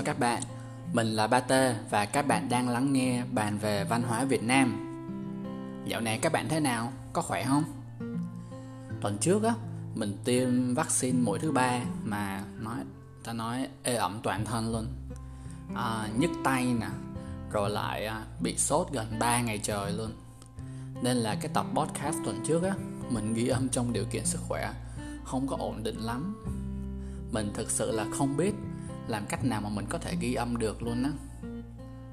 chào 0.00 0.04
các 0.04 0.18
bạn, 0.18 0.42
mình 0.92 1.06
là 1.06 1.26
Ba 1.26 1.40
T 1.40 1.52
và 1.90 2.04
các 2.04 2.26
bạn 2.26 2.48
đang 2.48 2.68
lắng 2.68 2.92
nghe 2.92 3.24
bàn 3.32 3.58
về 3.58 3.84
văn 3.84 4.02
hóa 4.02 4.24
Việt 4.24 4.42
Nam. 4.42 4.86
Dạo 5.86 6.00
này 6.00 6.18
các 6.18 6.32
bạn 6.32 6.48
thế 6.48 6.60
nào? 6.60 6.92
Có 7.12 7.22
khỏe 7.22 7.44
không? 7.44 7.64
Tuần 9.00 9.18
trước 9.18 9.42
á, 9.42 9.54
mình 9.94 10.16
tiêm 10.24 10.74
vaccine 10.74 11.18
mũi 11.18 11.38
thứ 11.38 11.52
ba 11.52 11.80
mà 12.04 12.44
nói 12.58 12.76
ta 13.24 13.32
nói 13.32 13.68
ê 13.82 13.94
ẩm 13.94 14.20
toàn 14.22 14.44
thân 14.44 14.72
luôn. 14.72 14.86
À, 15.74 16.08
nhức 16.18 16.30
tay 16.44 16.64
nè, 16.80 16.88
rồi 17.52 17.70
lại 17.70 18.06
à, 18.06 18.24
bị 18.40 18.56
sốt 18.56 18.88
gần 18.92 19.06
3 19.18 19.40
ngày 19.40 19.58
trời 19.58 19.92
luôn. 19.92 20.12
Nên 21.02 21.16
là 21.16 21.34
cái 21.34 21.50
tập 21.54 21.66
podcast 21.74 22.16
tuần 22.24 22.40
trước 22.46 22.62
á, 22.62 22.74
mình 23.10 23.34
ghi 23.34 23.48
âm 23.48 23.68
trong 23.68 23.92
điều 23.92 24.04
kiện 24.04 24.26
sức 24.26 24.40
khỏe 24.48 24.72
không 25.24 25.46
có 25.46 25.56
ổn 25.58 25.82
định 25.82 25.98
lắm. 25.98 26.44
Mình 27.32 27.50
thực 27.54 27.70
sự 27.70 27.90
là 27.90 28.06
không 28.18 28.36
biết 28.36 28.54
làm 29.10 29.26
cách 29.26 29.44
nào 29.44 29.60
mà 29.60 29.68
mình 29.68 29.86
có 29.88 29.98
thể 29.98 30.16
ghi 30.20 30.34
âm 30.34 30.56
được 30.56 30.82
luôn 30.82 31.02
á? 31.02 31.10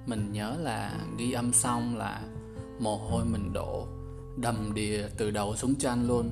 Mình 0.06 0.32
nhớ 0.32 0.58
là 0.60 1.00
ghi 1.18 1.32
âm 1.32 1.54
xong 1.54 1.98
là 1.98 2.22
mồ 2.80 2.98
hôi 2.98 3.26
mình 3.26 3.54
đổ, 3.54 3.88
đầm 4.38 4.74
đìa 4.74 5.08
từ 5.18 5.32
đầu 5.32 5.56
xuống 5.56 5.76
chân 5.76 6.08
luôn. 6.08 6.32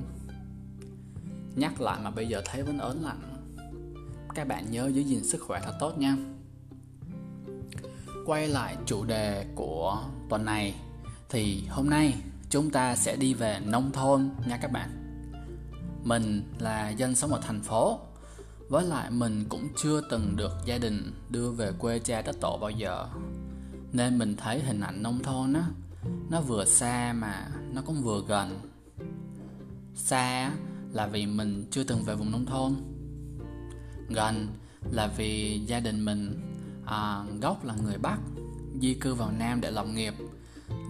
Nhắc 1.54 1.80
lại 1.80 2.00
mà 2.02 2.10
bây 2.10 2.28
giờ 2.28 2.42
thấy 2.44 2.62
vẫn 2.62 2.78
ớn 2.78 3.02
lạnh. 3.04 3.32
Các 4.34 4.48
bạn 4.48 4.70
nhớ 4.70 4.90
giữ 4.92 5.00
gìn 5.00 5.24
sức 5.24 5.42
khỏe 5.46 5.60
thật 5.64 5.72
tốt 5.80 5.98
nha. 5.98 6.16
Quay 8.26 8.48
lại 8.48 8.76
chủ 8.86 9.04
đề 9.04 9.46
của 9.54 10.02
tuần 10.28 10.44
này, 10.44 10.74
thì 11.28 11.66
hôm 11.70 11.90
nay 11.90 12.14
chúng 12.50 12.70
ta 12.70 12.96
sẽ 12.96 13.16
đi 13.16 13.34
về 13.34 13.60
nông 13.64 13.92
thôn 13.92 14.30
nha 14.46 14.56
các 14.56 14.72
bạn. 14.72 14.90
Mình 16.04 16.42
là 16.58 16.90
dân 16.90 17.14
sống 17.14 17.32
ở 17.32 17.40
thành 17.46 17.62
phố 17.62 18.00
với 18.68 18.84
lại 18.84 19.10
mình 19.10 19.44
cũng 19.48 19.68
chưa 19.76 20.00
từng 20.10 20.36
được 20.36 20.52
gia 20.64 20.78
đình 20.78 21.12
đưa 21.30 21.50
về 21.50 21.72
quê 21.78 21.98
cha 21.98 22.22
đất 22.22 22.36
tổ 22.40 22.58
bao 22.60 22.70
giờ. 22.70 23.06
Nên 23.92 24.18
mình 24.18 24.36
thấy 24.36 24.60
hình 24.60 24.80
ảnh 24.80 25.02
nông 25.02 25.22
thôn 25.22 25.52
á 25.52 25.64
nó 26.30 26.40
vừa 26.40 26.64
xa 26.64 27.12
mà 27.12 27.48
nó 27.72 27.82
cũng 27.86 28.02
vừa 28.02 28.22
gần. 28.28 28.60
Xa 29.94 30.52
là 30.92 31.06
vì 31.06 31.26
mình 31.26 31.66
chưa 31.70 31.84
từng 31.84 32.02
về 32.02 32.14
vùng 32.14 32.30
nông 32.30 32.46
thôn. 32.46 32.74
Gần 34.08 34.48
là 34.90 35.06
vì 35.16 35.60
gia 35.66 35.80
đình 35.80 36.04
mình 36.04 36.40
à, 36.86 37.24
gốc 37.40 37.64
là 37.64 37.74
người 37.84 37.98
bắc 37.98 38.18
di 38.80 38.94
cư 38.94 39.14
vào 39.14 39.32
nam 39.38 39.60
để 39.60 39.70
lập 39.70 39.86
nghiệp. 39.94 40.14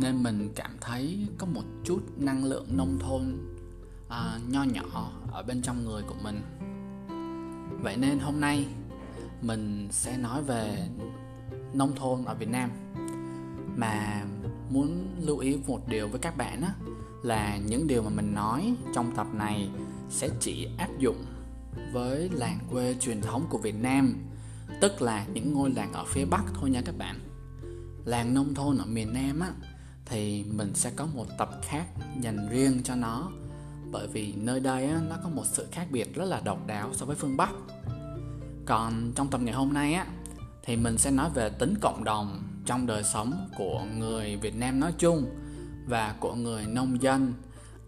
Nên 0.01 0.23
mình 0.23 0.53
cảm 0.55 0.71
thấy 0.81 1.29
có 1.39 1.47
một 1.47 1.65
chút 1.85 2.01
năng 2.17 2.45
lượng 2.45 2.77
nông 2.77 2.99
thôn 2.99 3.37
à, 4.09 4.39
nho 4.49 4.63
nhỏ 4.63 5.13
ở 5.33 5.43
bên 5.43 5.63
trong 5.63 5.85
người 5.85 6.03
của 6.03 6.17
mình 6.23 6.43
vậy 7.83 7.97
nên 7.97 8.19
hôm 8.19 8.41
nay 8.41 8.67
mình 9.43 9.89
sẽ 9.91 10.17
nói 10.17 10.43
về 10.43 10.89
nông 11.75 11.97
thôn 11.97 12.25
ở 12.25 12.35
Việt 12.35 12.49
Nam. 12.49 12.71
Mà 13.77 14.25
muốn 14.71 15.09
lưu 15.21 15.39
ý 15.39 15.59
một 15.67 15.89
điều 15.89 16.09
với 16.09 16.21
các 16.21 16.37
bạn 16.37 16.63
á, 16.63 16.75
là 17.23 17.57
những 17.57 17.87
điều 17.87 18.03
mà 18.03 18.11
mình 18.11 18.35
nói 18.35 18.75
trong 18.95 19.17
tập 19.17 19.27
này 19.35 19.69
sẽ 20.11 20.29
chỉ 20.41 20.69
áp 20.79 20.99
dụng 20.99 21.25
với 21.93 22.31
làng 22.33 22.59
quê 22.71 22.95
truyền 23.01 23.21
thống 23.21 23.47
của 23.51 23.59
Việt 23.59 23.75
Nam, 23.83 24.15
tức 24.81 25.03
là 25.03 25.27
những 25.35 25.53
ngôi 25.55 25.71
làng 25.71 25.93
ở 25.93 26.05
phía 26.05 26.25
Bắc 26.25 26.45
thôi 26.55 26.71
nha 26.71 26.83
các 26.85 26.99
bạn. 26.99 27.21
Làng 28.05 28.35
nông 28.35 28.55
thôn 28.55 28.79
ở 28.79 28.87
miền 28.87 29.13
Nam 29.13 29.41
á, 29.41 29.51
thì 30.07 30.45
mình 30.45 30.75
sẽ 30.75 30.91
có 30.97 31.07
một 31.15 31.27
tập 31.39 31.51
khác 31.63 31.87
dành 32.21 32.49
riêng 32.51 32.83
cho 32.85 32.95
nó 32.95 33.31
bởi 33.91 34.07
vì 34.07 34.35
nơi 34.37 34.61
đây 34.61 34.87
á, 34.87 35.01
nó 35.09 35.17
có 35.23 35.29
một 35.29 35.45
sự 35.47 35.67
khác 35.73 35.87
biệt 35.91 36.15
rất 36.15 36.25
là 36.25 36.41
độc 36.45 36.67
đáo 36.67 36.91
so 36.93 37.07
với 37.07 37.17
phương 37.17 37.37
Bắc. 37.37 37.51
Còn 38.67 39.13
trong 39.15 39.31
tập 39.31 39.41
ngày 39.45 39.55
hôm 39.55 39.73
nay 39.73 39.95
á, 39.95 40.07
thì 40.63 40.77
mình 40.77 40.99
sẽ 40.99 41.11
nói 41.11 41.31
về 41.35 41.51
tính 41.51 41.75
cộng 41.81 42.05
đồng 42.05 42.43
trong 42.65 42.87
đời 42.87 43.03
sống 43.05 43.49
của 43.59 43.85
người 43.99 44.37
Việt 44.37 44.57
Nam 44.57 44.81
nói 44.81 44.93
chung 44.99 45.27
và 45.87 46.15
của 46.21 46.35
người 46.35 46.67
nông 46.67 47.03
dân 47.03 47.33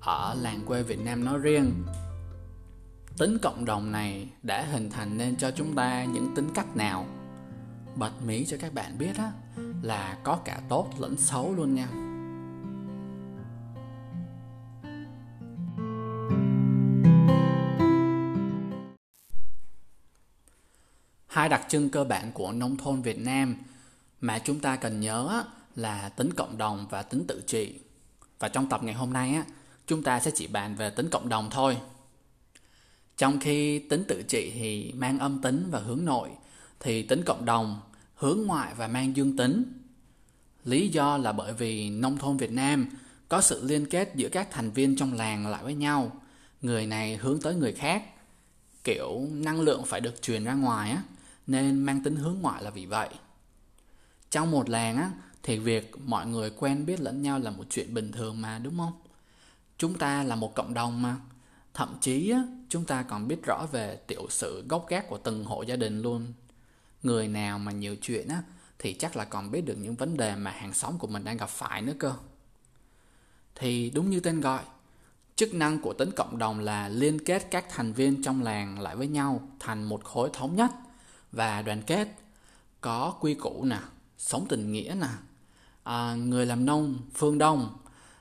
ở 0.01 0.35
làng 0.35 0.61
quê 0.67 0.83
Việt 0.83 1.01
Nam 1.05 1.25
nói 1.25 1.39
riêng. 1.39 1.73
Tính 3.19 3.39
cộng 3.43 3.65
đồng 3.65 3.93
này 3.93 4.29
đã 4.43 4.67
hình 4.73 4.91
thành 4.91 5.19
nên 5.19 5.37
cho 5.37 5.51
chúng 5.51 5.75
ta 5.75 6.05
những 6.05 6.35
tính 6.35 6.49
cách 6.55 6.77
nào? 6.77 7.07
Bật 7.97 8.13
mí 8.27 8.45
cho 8.45 8.57
các 8.61 8.75
bạn 8.75 8.99
biết 8.99 9.17
á, 9.17 9.33
là 9.83 10.19
có 10.25 10.37
cả 10.45 10.61
tốt 10.69 10.91
lẫn 10.99 11.17
xấu 11.17 11.55
luôn 11.55 11.75
nha. 11.75 12.08
Hai 21.39 21.49
đặc 21.49 21.67
trưng 21.69 21.91
cơ 21.91 22.05
bản 22.05 22.33
của 22.33 22.53
nông 22.53 22.77
thôn 22.77 23.03
Việt 23.03 23.19
Nam 23.19 23.57
mà 24.21 24.39
chúng 24.39 24.61
ta 24.61 24.77
cần 24.77 25.01
nhớ 25.01 25.45
là 25.77 26.09
tính 26.09 26.33
cộng 26.37 26.59
đồng 26.59 26.87
và 26.91 27.03
tính 27.03 27.25
tự 27.29 27.43
trị. 27.47 27.75
Và 28.39 28.49
trong 28.49 28.69
tập 28.69 28.83
ngày 28.83 28.95
hôm 28.95 29.13
nay 29.13 29.35
á, 29.35 29.45
chúng 29.87 30.03
ta 30.03 30.21
sẽ 30.21 30.31
chỉ 30.35 30.47
bàn 30.47 30.75
về 30.75 30.91
tính 30.91 31.09
cộng 31.11 31.29
đồng 31.29 31.51
thôi. 31.51 31.77
Trong 33.17 33.41
khi 33.41 33.79
tính 33.79 34.05
tự 34.09 34.23
trị 34.23 34.53
thì 34.55 34.93
mang 34.97 35.19
âm 35.19 35.43
tính 35.43 35.69
và 35.71 35.79
hướng 35.79 36.05
nội, 36.05 36.31
thì 36.81 37.03
tính 37.03 37.23
cộng 37.27 37.45
đồng 37.45 37.81
hướng 38.15 38.39
ngoại 38.47 38.75
và 38.77 38.89
mang 38.89 39.17
dương 39.17 39.37
tính. 39.37 39.65
Lý 40.65 40.89
do 40.89 41.17
là 41.17 41.33
bởi 41.33 41.53
vì 41.53 41.91
nông 41.91 42.19
thôn 42.19 42.37
Việt 42.37 42.53
Nam 42.53 42.89
có 43.29 43.41
sự 43.41 43.65
liên 43.65 43.87
kết 43.87 44.13
giữa 44.15 44.29
các 44.29 44.49
thành 44.51 44.71
viên 44.71 44.97
trong 44.97 45.15
làng 45.15 45.47
lại 45.47 45.65
với 45.65 45.75
nhau. 45.75 46.21
Người 46.63 46.87
này 46.87 47.17
hướng 47.17 47.41
tới 47.41 47.55
người 47.55 47.73
khác, 47.73 48.03
kiểu 48.85 49.29
năng 49.31 49.61
lượng 49.61 49.83
phải 49.87 50.01
được 50.01 50.23
truyền 50.23 50.45
ra 50.45 50.55
ngoài 50.55 50.91
á 50.91 51.03
nên 51.49 51.79
mang 51.79 52.03
tính 52.03 52.17
hướng 52.17 52.39
ngoại 52.41 52.63
là 52.63 52.71
vì 52.71 52.87
vậy. 52.87 53.09
Trong 54.31 54.51
một 54.51 54.69
làng 54.69 54.97
á, 54.97 55.11
thì 55.43 55.59
việc 55.59 55.93
mọi 56.05 56.27
người 56.27 56.51
quen 56.51 56.87
biết 56.87 57.01
lẫn 57.01 57.23
nhau 57.23 57.39
là 57.39 57.51
một 57.51 57.65
chuyện 57.71 57.95
bình 57.95 58.13
thường 58.13 58.41
mà 58.41 58.59
đúng 58.59 58.79
không? 58.79 58.93
Chúng 59.79 59.99
ta 59.99 60.23
là 60.23 60.35
một 60.35 60.55
cộng 60.55 60.75
đồng 60.75 61.03
mà. 61.03 61.17
Thậm 61.75 61.97
chí 62.01 62.31
á, 62.31 62.43
chúng 62.69 62.85
ta 62.85 63.03
còn 63.03 63.29
biết 63.29 63.43
rõ 63.47 63.67
về 63.73 63.99
tiểu 64.07 64.27
sử 64.31 64.65
gốc 64.69 64.87
gác 64.89 65.09
của 65.09 65.19
từng 65.19 65.45
hộ 65.45 65.63
gia 65.63 65.77
đình 65.77 66.03
luôn. 66.03 66.33
Người 67.03 67.29
nào 67.29 67.59
mà 67.59 67.73
nhiều 67.73 67.97
chuyện 67.97 68.29
á, 68.29 68.43
thì 68.79 68.95
chắc 68.95 69.17
là 69.17 69.25
còn 69.25 69.51
biết 69.51 69.61
được 69.61 69.77
những 69.79 69.95
vấn 69.95 70.17
đề 70.17 70.37
mà 70.37 70.51
hàng 70.51 70.73
xóm 70.73 70.99
của 70.99 71.07
mình 71.07 71.25
đang 71.25 71.37
gặp 71.37 71.49
phải 71.49 71.83
nữa 71.83 71.95
cơ. 71.99 72.15
Thì 73.55 73.91
đúng 73.91 74.11
như 74.11 74.21
tên 74.21 74.41
gọi, 74.41 74.63
chức 75.37 75.55
năng 75.55 75.81
của 75.81 75.93
tính 75.93 76.11
cộng 76.17 76.39
đồng 76.39 76.61
là 76.61 76.89
liên 76.89 77.25
kết 77.25 77.47
các 77.51 77.65
thành 77.71 77.93
viên 77.93 78.23
trong 78.23 78.43
làng 78.43 78.81
lại 78.81 78.97
với 78.97 79.09
nhau 79.09 79.49
thành 79.59 79.85
một 79.85 80.05
khối 80.05 80.31
thống 80.33 80.57
nhất– 80.57 80.71
và 81.33 81.63
đoàn 81.63 81.83
kết 81.83 82.09
có 82.81 83.15
quy 83.21 83.35
củ 83.35 83.65
nè 83.65 83.79
sống 84.19 84.47
tình 84.49 84.73
nghĩa 84.73 84.97
nè. 85.01 85.09
À, 85.83 86.15
người 86.15 86.47
làm 86.47 86.67
nông 86.67 86.99
phương 87.15 87.39
đông 87.39 87.77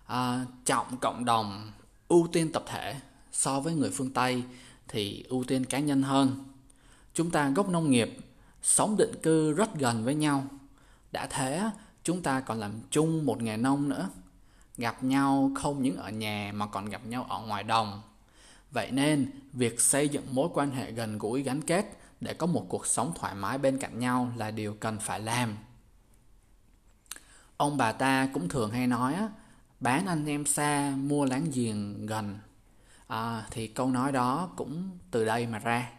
à, 0.05 0.45
trọng 0.65 0.97
cộng 0.97 1.25
đồng 1.25 1.71
ưu 2.07 2.27
tiên 2.31 2.51
tập 2.51 2.63
thể 2.67 2.95
so 3.31 3.59
với 3.59 3.73
người 3.73 3.91
phương 3.91 4.13
tây 4.13 4.43
thì 4.87 5.23
ưu 5.29 5.43
tiên 5.43 5.65
cá 5.65 5.79
nhân 5.79 6.03
hơn. 6.03 6.43
Chúng 7.13 7.31
ta 7.31 7.49
gốc 7.49 7.69
nông 7.69 7.91
nghiệp 7.91 8.17
sống 8.63 8.97
định 8.97 9.11
cư 9.23 9.53
rất 9.53 9.75
gần 9.75 10.05
với 10.05 10.15
nhau. 10.15 10.43
Đã 11.11 11.27
thế 11.27 11.69
chúng 12.03 12.21
ta 12.21 12.39
còn 12.39 12.59
làm 12.59 12.71
chung 12.89 13.25
một 13.25 13.41
nghề 13.41 13.57
nông 13.57 13.89
nữa. 13.89 14.09
Gặp 14.77 15.03
nhau 15.03 15.51
không 15.55 15.83
những 15.83 15.97
ở 15.97 16.09
nhà 16.09 16.51
mà 16.55 16.67
còn 16.67 16.89
gặp 16.89 17.05
nhau 17.05 17.25
ở 17.29 17.39
ngoài 17.39 17.63
đồng. 17.63 18.01
Vậy 18.71 18.91
nên 18.91 19.31
việc 19.53 19.81
xây 19.81 20.09
dựng 20.09 20.25
mối 20.31 20.49
quan 20.53 20.71
hệ 20.71 20.91
gần 20.91 21.17
gũi 21.17 21.43
gắn 21.43 21.61
kết 21.61 21.97
để 22.21 22.33
có 22.33 22.47
một 22.47 22.65
cuộc 22.69 22.85
sống 22.85 23.13
thoải 23.15 23.35
mái 23.35 23.57
bên 23.57 23.77
cạnh 23.77 23.99
nhau 23.99 24.31
là 24.35 24.51
điều 24.51 24.73
cần 24.73 24.99
phải 24.99 25.19
làm. 25.19 25.57
Ông 27.57 27.77
bà 27.77 27.91
ta 27.91 28.29
cũng 28.33 28.49
thường 28.49 28.71
hay 28.71 28.87
nói 28.87 29.15
bán 29.79 30.05
anh 30.05 30.25
em 30.25 30.45
xa 30.45 30.93
mua 30.97 31.25
láng 31.25 31.51
giềng 31.53 32.05
gần. 32.05 32.39
À, 33.07 33.47
thì 33.51 33.67
câu 33.67 33.91
nói 33.91 34.11
đó 34.11 34.49
cũng 34.55 34.89
từ 35.11 35.25
đây 35.25 35.47
mà 35.47 35.59
ra. 35.59 35.91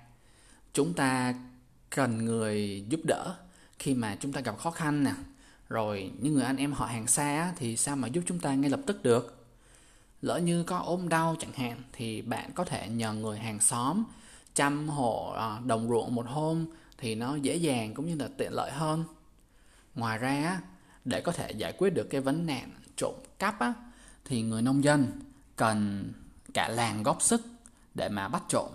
Chúng 0.72 0.94
ta 0.94 1.34
cần 1.90 2.24
người 2.24 2.84
giúp 2.88 3.00
đỡ 3.04 3.34
khi 3.78 3.94
mà 3.94 4.16
chúng 4.20 4.32
ta 4.32 4.40
gặp 4.40 4.58
khó 4.58 4.70
khăn 4.70 5.04
nè. 5.04 5.12
Rồi 5.68 6.12
những 6.18 6.34
người 6.34 6.44
anh 6.44 6.56
em 6.56 6.72
họ 6.72 6.86
hàng 6.86 7.06
xa 7.06 7.52
thì 7.56 7.76
sao 7.76 7.96
mà 7.96 8.08
giúp 8.08 8.22
chúng 8.26 8.40
ta 8.40 8.54
ngay 8.54 8.70
lập 8.70 8.80
tức 8.86 9.02
được? 9.02 9.46
Lỡ 10.22 10.38
như 10.38 10.62
có 10.62 10.78
ốm 10.78 11.08
đau 11.08 11.36
chẳng 11.38 11.52
hạn 11.52 11.82
thì 11.92 12.22
bạn 12.22 12.50
có 12.54 12.64
thể 12.64 12.88
nhờ 12.88 13.12
người 13.12 13.38
hàng 13.38 13.60
xóm 13.60 14.04
chăm 14.58 14.88
hộ 14.88 15.32
à, 15.36 15.60
đồng 15.64 15.88
ruộng 15.88 16.14
một 16.14 16.26
hôm 16.28 16.66
thì 16.98 17.14
nó 17.14 17.36
dễ 17.36 17.56
dàng 17.56 17.94
cũng 17.94 18.06
như 18.06 18.16
là 18.16 18.28
tiện 18.36 18.52
lợi 18.52 18.70
hơn. 18.70 19.04
Ngoài 19.94 20.18
ra 20.18 20.60
để 21.04 21.20
có 21.20 21.32
thể 21.32 21.50
giải 21.50 21.72
quyết 21.78 21.90
được 21.90 22.06
cái 22.10 22.20
vấn 22.20 22.46
nạn 22.46 22.70
trộm 22.96 23.14
cắp 23.38 23.58
á, 23.58 23.74
thì 24.24 24.42
người 24.42 24.62
nông 24.62 24.84
dân 24.84 25.06
cần 25.56 26.12
cả 26.54 26.68
làng 26.68 27.02
góp 27.02 27.22
sức 27.22 27.46
để 27.94 28.08
mà 28.08 28.28
bắt 28.28 28.42
trộm 28.48 28.68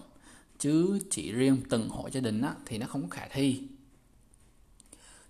chứ 0.59 0.99
chỉ 1.11 1.31
riêng 1.31 1.57
từng 1.69 1.89
hộ 1.89 2.09
gia 2.11 2.21
đình 2.21 2.41
á, 2.41 2.53
thì 2.65 2.77
nó 2.77 2.87
không 2.87 3.09
khả 3.09 3.27
thi. 3.31 3.61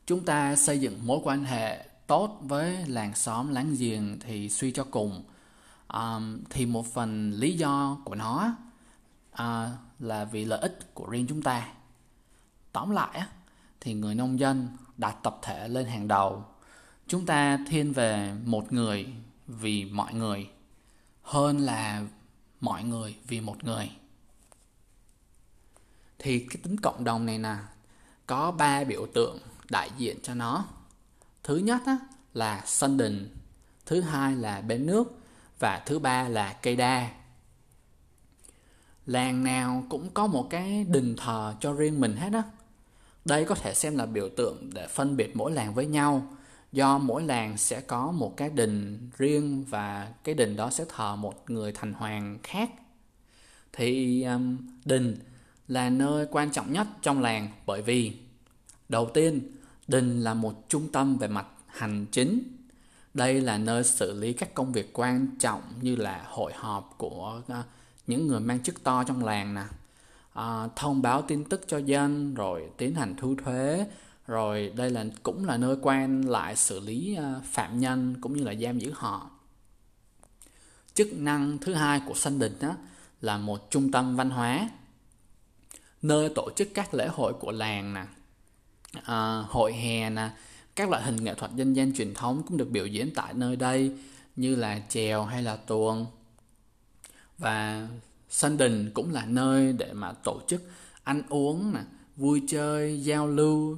Chúng 0.06 0.26
ta 0.26 0.56
xây 0.56 0.80
dựng 0.80 1.00
mối 1.08 1.20
quan 1.24 1.44
hệ 1.44 1.86
tốt 2.08 2.40
với 2.42 2.86
làng 2.88 3.16
xóm 3.16 3.54
láng 3.54 3.76
giềng 3.80 4.20
thì 4.20 4.50
suy 4.50 4.72
cho 4.72 4.84
cùng. 4.84 5.24
Um, 5.94 6.40
thì 6.50 6.66
một 6.66 6.94
phần 6.94 7.32
lý 7.32 7.58
do 7.58 7.98
của 8.06 8.16
nó 8.16 8.56
uh, 9.34 9.93
là 10.04 10.26
vì 10.26 10.46
lợi 10.46 10.60
ích 10.60 10.94
của 10.94 11.06
riêng 11.10 11.26
chúng 11.30 11.42
ta 11.42 11.74
tóm 12.72 12.90
lại 12.90 13.18
á, 13.18 13.28
thì 13.80 13.94
người 13.94 14.16
nông 14.16 14.40
dân 14.40 14.68
đặt 14.98 15.18
tập 15.24 15.40
thể 15.42 15.68
lên 15.68 15.86
hàng 15.86 16.08
đầu. 16.08 16.46
Chúng 17.08 17.26
ta 17.26 17.60
thiên 17.70 17.94
về 17.94 18.34
một 18.46 18.74
người 18.74 19.08
vì 19.48 19.86
mọi 19.86 20.14
người 20.14 20.50
hơn 21.22 21.58
là 21.58 22.06
mọi 22.62 22.84
người 22.84 23.16
vì 23.28 23.42
một 23.42 23.64
người. 23.64 23.92
Thì 26.20 26.40
cái 26.40 26.58
tính 26.64 26.80
cộng 26.80 27.04
đồng 27.04 27.26
này 27.26 27.38
nè 27.38 27.56
có 28.28 28.52
ba 28.52 28.84
biểu 28.84 29.08
tượng 29.14 29.40
đại 29.70 29.92
diện 29.98 30.18
cho 30.24 30.34
nó. 30.34 30.66
Thứ 31.44 31.58
nhất 31.58 31.82
á, 31.86 31.98
là 32.34 32.64
sân 32.66 32.98
đình, 32.98 33.36
thứ 33.86 34.02
hai 34.02 34.36
là 34.36 34.62
bến 34.62 34.86
nước 34.86 35.20
và 35.60 35.84
thứ 35.86 36.00
ba 36.00 36.28
là 36.30 36.54
cây 36.54 36.76
đa. 36.76 37.10
Làng 39.06 39.44
nào 39.44 39.84
cũng 39.90 40.10
có 40.14 40.28
một 40.28 40.48
cái 40.50 40.86
đình 40.90 41.16
thờ 41.18 41.56
cho 41.60 41.74
riêng 41.74 42.00
mình 42.00 42.16
hết 42.16 42.34
á. 42.34 42.44
Đây 43.26 43.46
có 43.46 43.56
thể 43.56 43.74
xem 43.74 43.98
là 43.98 44.06
biểu 44.06 44.30
tượng 44.38 44.70
để 44.74 44.88
phân 44.88 45.18
biệt 45.18 45.36
mỗi 45.36 45.52
làng 45.52 45.74
với 45.74 45.86
nhau. 45.86 46.28
Do 46.72 46.98
mỗi 46.98 47.24
làng 47.24 47.58
sẽ 47.58 47.82
có 47.82 48.12
một 48.12 48.38
cái 48.38 48.50
đình 48.50 49.10
riêng 49.18 49.64
và 49.70 50.14
cái 50.24 50.36
đình 50.36 50.56
đó 50.56 50.70
sẽ 50.70 50.86
thờ 50.90 51.16
một 51.16 51.50
người 51.50 51.72
thành 51.72 51.94
hoàng 51.94 52.38
khác. 52.44 52.70
Thì 53.74 54.24
um, 54.24 54.58
đình 54.86 55.20
là 55.68 55.90
nơi 55.90 56.28
quan 56.32 56.52
trọng 56.52 56.74
nhất 56.74 56.88
trong 57.02 57.22
làng 57.22 57.48
bởi 57.66 57.82
vì 57.82 58.14
đầu 58.90 59.10
tiên 59.14 59.42
đình 59.88 60.22
là 60.22 60.34
một 60.34 60.70
trung 60.70 60.92
tâm 60.92 61.18
về 61.18 61.28
mặt 61.28 61.48
hành 61.68 62.06
chính. 62.12 62.44
Đây 63.14 63.42
là 63.42 63.58
nơi 63.58 63.84
xử 63.84 64.20
lý 64.20 64.34
các 64.34 64.54
công 64.54 64.72
việc 64.72 64.94
quan 64.94 65.28
trọng 65.40 65.62
như 65.82 65.96
là 65.96 66.26
hội 66.28 66.52
họp 66.56 66.96
của 66.98 67.42
uh, 67.60 67.66
những 68.08 68.28
người 68.28 68.40
mang 68.40 68.64
chức 68.64 68.84
to 68.84 69.04
trong 69.04 69.26
làng 69.26 69.54
nè. 69.54 69.64
À, 70.34 70.68
thông 70.76 71.02
báo 71.02 71.22
tin 71.22 71.44
tức 71.44 71.62
cho 71.68 71.78
dân 71.78 72.34
rồi 72.34 72.70
tiến 72.78 72.96
hành 72.96 73.16
thu 73.18 73.36
thuế 73.44 73.86
rồi 74.28 74.74
đây 74.76 74.90
là 74.90 75.06
cũng 75.24 75.46
là 75.46 75.58
nơi 75.58 75.78
quan 75.82 76.30
lại 76.30 76.56
xử 76.56 76.80
lý 76.80 77.16
à, 77.16 77.42
phạm 77.52 77.80
nhân 77.80 78.16
cũng 78.22 78.34
như 78.34 78.44
là 78.44 78.54
giam 78.54 78.80
giữ 78.80 78.92
họ. 78.96 79.30
Chức 80.94 81.08
năng 81.14 81.58
thứ 81.58 81.74
hai 81.74 82.02
của 82.08 82.14
sân 82.14 82.40
đình 82.40 82.54
đó 82.60 82.76
là 83.22 83.38
một 83.38 83.72
trung 83.72 83.92
tâm 83.92 84.16
văn 84.16 84.30
hóa 84.30 84.70
nơi 86.02 86.30
tổ 86.36 86.50
chức 86.56 86.68
các 86.74 86.94
lễ 86.94 87.08
hội 87.08 87.34
của 87.34 87.52
làng 87.52 87.94
nè. 87.94 88.06
À, 89.04 89.44
hội 89.50 89.74
hè 89.74 90.10
nè 90.10 90.30
các 90.76 90.90
loại 90.90 91.04
hình 91.04 91.24
nghệ 91.24 91.34
thuật 91.34 91.52
dân 91.56 91.76
gian 91.76 91.94
truyền 91.94 92.14
thống 92.14 92.44
cũng 92.48 92.58
được 92.58 92.70
biểu 92.72 92.86
diễn 92.86 93.14
tại 93.16 93.34
nơi 93.34 93.56
đây 93.56 93.92
như 94.36 94.56
là 94.56 94.82
chèo 94.90 95.24
hay 95.24 95.44
là 95.44 95.56
tuồng 95.56 96.06
và 97.44 97.88
sân 98.30 98.58
đình 98.58 98.92
cũng 98.94 99.12
là 99.12 99.26
nơi 99.26 99.74
để 99.74 99.94
mà 99.94 100.12
tổ 100.12 100.42
chức 100.48 100.62
ăn 101.04 101.22
uống 101.30 101.74
nè 101.74 101.80
vui 102.16 102.44
chơi 102.48 103.04
giao 103.04 103.28
lưu 103.28 103.78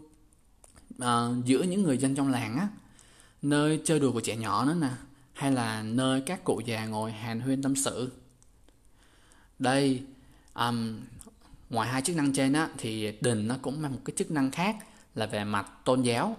uh, 1.03 1.45
giữa 1.45 1.63
những 1.63 1.83
người 1.83 1.97
dân 1.97 2.15
trong 2.15 2.31
làng 2.31 2.57
á. 2.57 2.67
Nơi 3.41 3.81
chơi 3.85 3.99
đùa 3.99 4.11
của 4.11 4.19
trẻ 4.19 4.35
nhỏ 4.35 4.65
nữa 4.65 4.75
nè 4.81 4.89
hay 5.33 5.51
là 5.51 5.81
nơi 5.81 6.21
các 6.21 6.43
cụ 6.43 6.61
già 6.65 6.85
ngồi 6.85 7.11
hàn 7.11 7.39
huyên 7.39 7.61
tâm 7.61 7.75
sự. 7.75 8.11
Đây 9.59 10.03
um, 10.53 10.99
ngoài 11.69 11.89
hai 11.89 12.01
chức 12.01 12.15
năng 12.15 12.33
trên 12.33 12.53
á 12.53 12.69
thì 12.77 13.17
đình 13.21 13.47
nó 13.47 13.55
cũng 13.61 13.81
mang 13.81 13.91
một 13.91 14.01
cái 14.05 14.13
chức 14.17 14.31
năng 14.31 14.51
khác 14.51 14.75
là 15.15 15.25
về 15.25 15.43
mặt 15.43 15.71
tôn 15.85 16.01
giáo. 16.01 16.37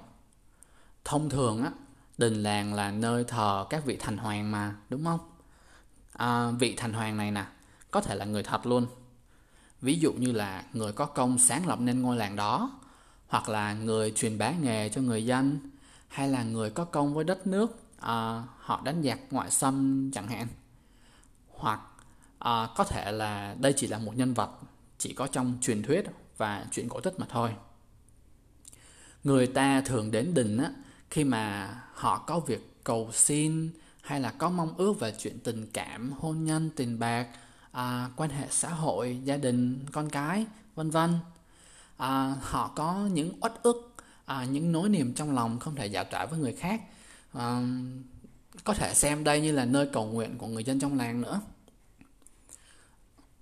Thông 1.05 1.31
thường 1.31 1.63
á 1.63 1.71
đình 2.19 2.43
làng 2.43 2.75
là 2.75 2.91
nơi 2.91 3.25
thờ 3.25 3.67
các 3.71 3.85
vị 3.85 3.97
thành 4.01 4.17
hoàng 4.17 4.51
mà 4.51 4.77
đúng 4.89 5.05
không? 5.05 5.21
À, 6.17 6.51
vị 6.51 6.75
thành 6.77 6.93
hoàng 6.93 7.17
này 7.17 7.31
nè 7.31 7.45
có 7.91 8.01
thể 8.01 8.15
là 8.15 8.25
người 8.25 8.43
thật 8.43 8.67
luôn. 8.67 8.87
Ví 9.81 9.99
dụ 9.99 10.13
như 10.13 10.33
là 10.33 10.65
người 10.73 10.93
có 10.93 11.07
công 11.07 11.39
sáng 11.39 11.67
lập 11.67 11.81
nên 11.81 12.03
ngôi 12.03 12.17
làng 12.17 12.37
đó 12.37 12.81
hoặc 13.27 13.49
là 13.49 13.75
người 13.75 14.11
truyền 14.11 14.39
bá 14.39 14.51
nghề 14.51 14.89
cho 14.89 15.01
người 15.01 15.27
dân 15.27 15.59
hay 16.09 16.29
là 16.29 16.43
người 16.43 16.71
có 16.71 16.85
công 16.85 17.15
với 17.15 17.25
đất 17.25 17.47
nước 17.47 17.83
à, 18.01 18.43
họ 18.59 18.81
đánh 18.85 19.03
giặc 19.03 19.19
ngoại 19.31 19.51
xâm 19.51 20.11
chẳng 20.15 20.29
hạn. 20.29 20.47
Hoặc 21.49 21.81
à, 22.39 22.69
có 22.77 22.85
thể 22.85 23.13
là 23.13 23.57
đây 23.61 23.75
chỉ 23.77 23.87
là 23.87 23.99
một 23.99 24.17
nhân 24.17 24.35
vật 24.35 24.51
chỉ 24.99 25.13
có 25.13 25.27
trong 25.27 25.59
truyền 25.63 25.83
thuyết 25.83 26.05
và 26.37 26.67
chuyện 26.73 26.89
cổ 26.89 27.01
tích 27.01 27.21
mà 27.21 27.27
thôi. 27.31 27.55
Người 29.25 29.47
ta 29.47 29.81
thường 29.81 30.11
đến 30.11 30.35
đình 30.35 30.59
á, 30.59 30.71
khi 31.11 31.25
mà 31.25 31.75
họ 31.95 32.19
có 32.19 32.41
việc 32.41 32.85
cầu 32.85 33.11
xin 33.13 33.71
hay 34.07 34.21
là 34.21 34.31
có 34.31 34.51
mong 34.51 34.75
ước 34.77 35.01
về 35.01 35.15
chuyện 35.19 35.39
tình 35.39 35.67
cảm 35.73 36.13
hôn 36.13 36.45
nhân 36.45 36.71
tiền 36.77 36.99
bạc 36.99 37.27
à, 37.73 38.11
quan 38.17 38.31
hệ 38.31 38.47
xã 38.51 38.69
hội 38.69 39.21
gia 39.25 39.37
đình 39.37 39.87
con 39.93 40.11
cái 40.11 40.47
vân 40.75 40.91
vân. 40.91 41.19
À, 41.97 42.35
họ 42.41 42.73
có 42.77 43.09
những 43.13 43.33
uất 43.41 43.53
ức 43.63 43.95
à, 44.25 44.45
những 44.45 44.73
nỗi 44.73 44.89
niềm 44.89 45.15
trong 45.15 45.35
lòng 45.35 45.59
không 45.59 45.75
thể 45.75 45.87
giải 45.87 46.05
tỏa 46.05 46.27
với 46.27 46.39
người 46.39 46.53
khác. 46.53 46.81
À, 47.33 47.63
có 48.65 48.75
thể 48.75 48.95
xem 48.95 49.25
đây 49.25 49.41
như 49.41 49.53
là 49.53 49.65
nơi 49.65 49.89
cầu 49.93 50.07
nguyện 50.07 50.39
của 50.39 50.47
người 50.47 50.65
dân 50.65 50.81
trong 50.81 50.97
làng 50.97 51.21
nữa. 51.21 51.41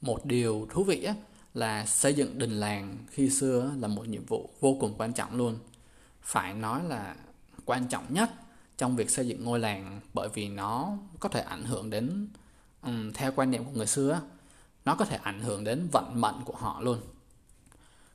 Một 0.00 0.26
điều 0.26 0.68
thú 0.70 0.84
vị 0.84 1.02
á, 1.02 1.14
là 1.54 1.86
xây 1.86 2.14
dựng 2.14 2.38
đình 2.38 2.60
làng 2.60 2.96
khi 3.10 3.30
xưa 3.30 3.72
là 3.78 3.88
một 3.88 4.08
nhiệm 4.08 4.24
vụ 4.26 4.50
vô 4.60 4.76
cùng 4.80 4.94
quan 4.98 5.12
trọng 5.12 5.36
luôn. 5.36 5.58
Phải 6.22 6.54
nói 6.54 6.82
là 6.88 7.16
quan 7.64 7.88
trọng 7.88 8.04
nhất 8.08 8.30
trong 8.78 8.96
việc 8.96 9.10
xây 9.10 9.28
dựng 9.28 9.44
ngôi 9.44 9.58
làng 9.58 10.00
bởi 10.14 10.28
vì 10.34 10.48
nó 10.48 10.96
có 11.20 11.28
thể 11.28 11.40
ảnh 11.40 11.64
hưởng 11.64 11.90
đến 11.90 12.28
um, 12.82 13.12
theo 13.12 13.32
quan 13.36 13.50
niệm 13.50 13.64
của 13.64 13.70
người 13.70 13.86
xưa 13.86 14.20
nó 14.84 14.94
có 14.94 15.04
thể 15.04 15.16
ảnh 15.16 15.40
hưởng 15.40 15.64
đến 15.64 15.88
vận 15.92 16.20
mệnh 16.20 16.44
của 16.44 16.56
họ 16.56 16.80
luôn. 16.80 17.00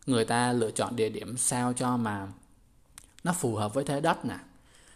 Người 0.06 0.26
ta 0.26 0.54
lựa 0.54 0.72
chọn 0.72 0.96
địa 0.96 1.10
điểm 1.10 1.38
sao 1.38 1.74
cho 1.74 1.98
mà 1.98 2.28
nó 3.24 3.34
phù 3.34 3.56
hợp 3.56 3.74
với 3.74 3.84
thế 3.84 4.02
đất 4.02 4.26
nè 4.26 4.38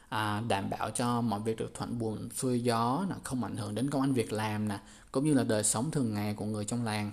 à, 0.09 0.41
đảm 0.47 0.69
bảo 0.69 0.91
cho 0.91 1.21
mọi 1.21 1.39
việc 1.39 1.57
được 1.57 1.71
thuận 1.73 1.99
buồm 1.99 2.29
xuôi 2.29 2.63
gió 2.63 3.05
nè 3.09 3.15
không 3.23 3.43
ảnh 3.43 3.57
hưởng 3.57 3.75
đến 3.75 3.89
công 3.89 4.01
ăn 4.01 4.13
việc 4.13 4.33
làm 4.33 4.67
nè 4.67 4.79
cũng 5.11 5.25
như 5.25 5.33
là 5.33 5.43
đời 5.43 5.63
sống 5.63 5.91
thường 5.91 6.13
ngày 6.13 6.33
của 6.33 6.45
người 6.45 6.65
trong 6.65 6.83
làng. 6.83 7.11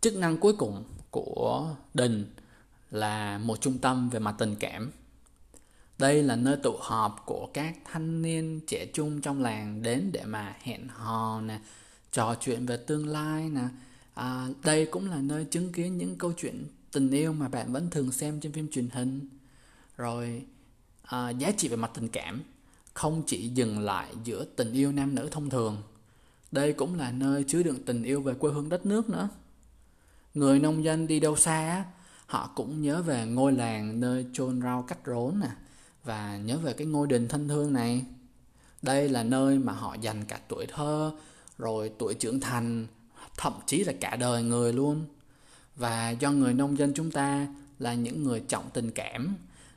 Chức 0.00 0.16
năng 0.16 0.38
cuối 0.38 0.52
cùng 0.58 0.84
của 1.10 1.74
đình 1.94 2.34
là 2.90 3.38
một 3.38 3.60
trung 3.60 3.78
tâm 3.78 4.10
về 4.10 4.18
mặt 4.18 4.34
tình 4.38 4.56
cảm 4.60 4.90
đây 5.98 6.22
là 6.22 6.36
nơi 6.36 6.56
tụ 6.56 6.76
họp 6.80 7.22
của 7.26 7.48
các 7.54 7.76
thanh 7.84 8.22
niên 8.22 8.60
trẻ 8.66 8.86
trung 8.94 9.20
trong 9.20 9.42
làng 9.42 9.82
đến 9.82 10.10
để 10.12 10.24
mà 10.24 10.56
hẹn 10.60 10.88
hò 10.88 11.40
nè 11.40 11.60
trò 12.12 12.34
chuyện 12.34 12.66
về 12.66 12.76
tương 12.76 13.08
lai 13.08 13.48
nè. 13.48 13.68
À, 14.14 14.48
đây 14.64 14.86
cũng 14.86 15.10
là 15.10 15.16
nơi 15.16 15.44
chứng 15.44 15.72
kiến 15.72 15.98
những 15.98 16.18
câu 16.18 16.32
chuyện 16.32 16.64
tình 16.92 17.10
yêu 17.10 17.32
mà 17.32 17.48
bạn 17.48 17.72
vẫn 17.72 17.90
thường 17.90 18.12
xem 18.12 18.40
trên 18.40 18.52
phim 18.52 18.68
truyền 18.68 18.88
hình. 18.90 19.28
Rồi 19.96 20.44
à, 21.02 21.30
giá 21.30 21.50
trị 21.50 21.68
về 21.68 21.76
mặt 21.76 21.90
tình 21.94 22.08
cảm 22.08 22.42
không 22.94 23.22
chỉ 23.26 23.48
dừng 23.48 23.78
lại 23.78 24.08
giữa 24.24 24.44
tình 24.56 24.72
yêu 24.72 24.92
nam 24.92 25.14
nữ 25.14 25.28
thông 25.30 25.50
thường 25.50 25.82
đây 26.52 26.72
cũng 26.72 26.94
là 26.94 27.12
nơi 27.12 27.44
chứa 27.44 27.62
đựng 27.62 27.84
tình 27.84 28.02
yêu 28.02 28.20
về 28.20 28.34
quê 28.34 28.52
hương 28.52 28.68
đất 28.68 28.86
nước 28.86 29.10
nữa. 29.10 29.28
Người 30.34 30.58
nông 30.58 30.84
dân 30.84 31.06
đi 31.06 31.20
đâu 31.20 31.36
xa 31.36 31.84
họ 32.26 32.50
cũng 32.54 32.82
nhớ 32.82 33.02
về 33.02 33.26
ngôi 33.26 33.52
làng 33.52 34.00
nơi 34.00 34.26
chôn 34.32 34.62
rau 34.62 34.82
cắt 34.82 34.98
rốn 35.06 35.40
nè 35.40 35.48
và 36.06 36.36
nhớ 36.36 36.58
về 36.58 36.72
cái 36.72 36.86
ngôi 36.86 37.06
đình 37.06 37.28
thân 37.28 37.48
thương 37.48 37.72
này. 37.72 38.04
Đây 38.82 39.08
là 39.08 39.22
nơi 39.22 39.58
mà 39.58 39.72
họ 39.72 39.96
dành 40.00 40.24
cả 40.24 40.40
tuổi 40.48 40.66
thơ 40.66 41.12
rồi 41.58 41.92
tuổi 41.98 42.14
trưởng 42.14 42.40
thành 42.40 42.86
thậm 43.36 43.52
chí 43.66 43.84
là 43.84 43.92
cả 44.00 44.16
đời 44.16 44.42
người 44.42 44.72
luôn. 44.72 45.04
Và 45.76 46.10
do 46.10 46.30
người 46.30 46.54
nông 46.54 46.78
dân 46.78 46.92
chúng 46.94 47.10
ta 47.10 47.46
là 47.78 47.94
những 47.94 48.24
người 48.24 48.40
trọng 48.40 48.70
tình 48.74 48.90
cảm 48.90 49.36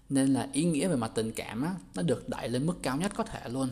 nên 0.09 0.33
là 0.33 0.49
ý 0.53 0.63
nghĩa 0.63 0.87
về 0.87 0.95
mặt 0.95 1.11
tình 1.15 1.31
cảm 1.31 1.63
á, 1.63 1.75
nó 1.95 2.01
được 2.01 2.29
đẩy 2.29 2.49
lên 2.49 2.65
mức 2.65 2.75
cao 2.81 2.97
nhất 2.97 3.11
có 3.15 3.23
thể 3.23 3.49
luôn. 3.49 3.69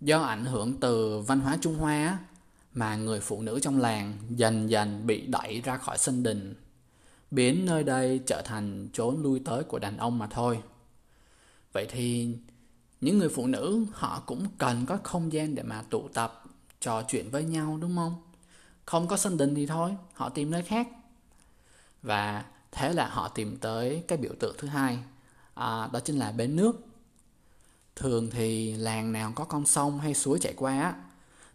Do 0.00 0.22
ảnh 0.22 0.44
hưởng 0.44 0.80
từ 0.80 1.20
văn 1.20 1.40
hóa 1.40 1.58
trung 1.60 1.76
hoa 1.76 1.92
á, 1.92 2.18
mà 2.74 2.96
người 2.96 3.20
phụ 3.20 3.42
nữ 3.42 3.60
trong 3.62 3.80
làng 3.80 4.18
dần 4.28 4.70
dần 4.70 5.06
bị 5.06 5.26
đẩy 5.26 5.60
ra 5.60 5.76
khỏi 5.76 5.98
sân 5.98 6.22
đình 6.22 6.54
biến 7.30 7.66
nơi 7.66 7.84
đây 7.84 8.20
trở 8.26 8.42
thành 8.42 8.88
chốn 8.92 9.22
lui 9.22 9.40
tới 9.44 9.64
của 9.64 9.78
đàn 9.78 9.96
ông 9.96 10.18
mà 10.18 10.26
thôi. 10.26 10.62
Vậy 11.72 11.86
thì 11.90 12.28
những 13.00 13.18
người 13.18 13.28
phụ 13.28 13.46
nữ 13.46 13.84
họ 13.92 14.22
cũng 14.26 14.46
cần 14.58 14.86
có 14.86 14.98
không 15.02 15.32
gian 15.32 15.54
để 15.54 15.62
mà 15.62 15.82
tụ 15.90 16.08
tập 16.08 16.44
trò 16.80 17.02
chuyện 17.02 17.30
với 17.30 17.44
nhau 17.44 17.78
đúng 17.80 17.96
không? 17.96 18.22
Không 18.86 19.08
có 19.08 19.16
sân 19.16 19.36
đình 19.36 19.54
thì 19.54 19.66
thôi 19.66 19.96
họ 20.14 20.28
tìm 20.28 20.50
nơi 20.50 20.62
khác. 20.62 20.88
Và 22.02 22.44
thế 22.72 22.92
là 22.92 23.08
họ 23.08 23.28
tìm 23.28 23.56
tới 23.56 24.04
cái 24.08 24.18
biểu 24.18 24.32
tượng 24.40 24.54
thứ 24.58 24.68
hai 24.68 24.98
à, 25.54 25.88
đó 25.92 26.00
chính 26.00 26.18
là 26.18 26.32
bến 26.32 26.56
nước. 26.56 26.86
Thường 27.96 28.30
thì 28.30 28.74
làng 28.74 29.12
nào 29.12 29.32
có 29.34 29.44
con 29.44 29.66
sông 29.66 29.98
hay 29.98 30.14
suối 30.14 30.38
chảy 30.38 30.54
qua 30.56 30.80
á 30.80 30.94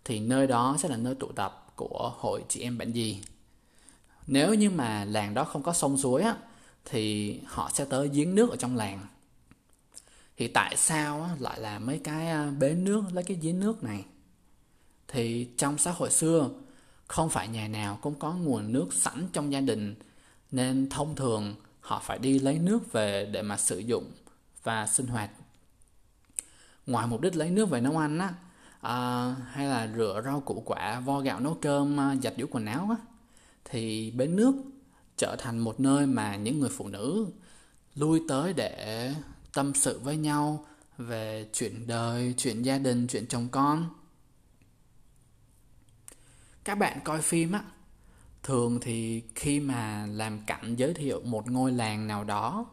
thì 0.05 0.19
nơi 0.19 0.47
đó 0.47 0.77
sẽ 0.79 0.89
là 0.89 0.97
nơi 0.97 1.15
tụ 1.15 1.31
tập 1.31 1.73
của 1.75 2.13
hội 2.17 2.43
chị 2.49 2.61
em 2.61 2.77
bạn 2.77 2.91
gì 2.91 3.21
nếu 4.27 4.53
như 4.53 4.69
mà 4.69 5.05
làng 5.05 5.33
đó 5.33 5.43
không 5.43 5.63
có 5.63 5.73
sông 5.73 5.97
suối 5.97 6.21
á 6.21 6.35
thì 6.85 7.39
họ 7.45 7.69
sẽ 7.73 7.85
tới 7.85 8.09
giếng 8.13 8.35
nước 8.35 8.49
ở 8.49 8.55
trong 8.55 8.75
làng. 8.75 9.07
Thì 10.37 10.47
tại 10.47 10.75
sao 10.77 11.29
lại 11.39 11.59
là 11.59 11.79
mấy 11.79 11.99
cái 11.99 12.27
à, 12.27 12.51
bến 12.59 12.83
nước 12.83 13.03
lấy 13.13 13.23
cái 13.23 13.37
giếng 13.41 13.59
nước 13.59 13.83
này? 13.83 14.05
Thì 15.07 15.47
trong 15.57 15.77
xã 15.77 15.91
hội 15.91 16.11
xưa 16.11 16.49
không 17.07 17.29
phải 17.29 17.47
nhà 17.47 17.67
nào 17.67 17.99
cũng 18.01 18.15
có 18.19 18.33
nguồn 18.33 18.73
nước 18.73 18.93
sẵn 18.93 19.27
trong 19.33 19.51
gia 19.51 19.61
đình 19.61 19.95
nên 20.51 20.89
thông 20.89 21.15
thường 21.15 21.55
họ 21.79 22.01
phải 22.05 22.19
đi 22.19 22.39
lấy 22.39 22.59
nước 22.59 22.91
về 22.91 23.25
để 23.25 23.41
mà 23.41 23.57
sử 23.57 23.79
dụng 23.79 24.11
và 24.63 24.87
sinh 24.87 25.07
hoạt. 25.07 25.29
Ngoài 26.85 27.07
mục 27.07 27.21
đích 27.21 27.35
lấy 27.35 27.49
nước 27.49 27.69
về 27.69 27.81
nấu 27.81 27.97
ăn 27.97 28.19
á 28.19 28.33
à, 28.81 29.35
hay 29.51 29.67
là 29.67 29.89
rửa 29.97 30.21
rau 30.25 30.39
củ 30.39 30.63
quả 30.65 30.99
vo 30.99 31.19
gạo 31.19 31.39
nấu 31.39 31.57
cơm 31.61 31.99
à, 31.99 32.15
giặt 32.23 32.33
giũ 32.37 32.45
quần 32.51 32.65
áo 32.65 32.87
á 32.89 33.14
thì 33.65 34.11
bến 34.11 34.35
nước 34.35 34.55
trở 35.17 35.35
thành 35.39 35.59
một 35.59 35.79
nơi 35.79 36.05
mà 36.05 36.35
những 36.35 36.59
người 36.59 36.69
phụ 36.69 36.87
nữ 36.87 37.27
lui 37.95 38.21
tới 38.27 38.53
để 38.53 39.13
tâm 39.53 39.73
sự 39.73 39.99
với 39.99 40.17
nhau 40.17 40.65
về 40.97 41.49
chuyện 41.53 41.87
đời, 41.87 42.33
chuyện 42.37 42.61
gia 42.61 42.77
đình, 42.77 43.07
chuyện 43.07 43.27
chồng 43.27 43.47
con. 43.51 43.89
Các 46.63 46.75
bạn 46.75 46.99
coi 47.03 47.21
phim 47.21 47.51
á, 47.51 47.63
thường 48.43 48.79
thì 48.81 49.23
khi 49.35 49.59
mà 49.59 50.07
làm 50.11 50.39
cảnh 50.47 50.75
giới 50.75 50.93
thiệu 50.93 51.21
một 51.23 51.51
ngôi 51.51 51.71
làng 51.71 52.07
nào 52.07 52.23
đó, 52.23 52.65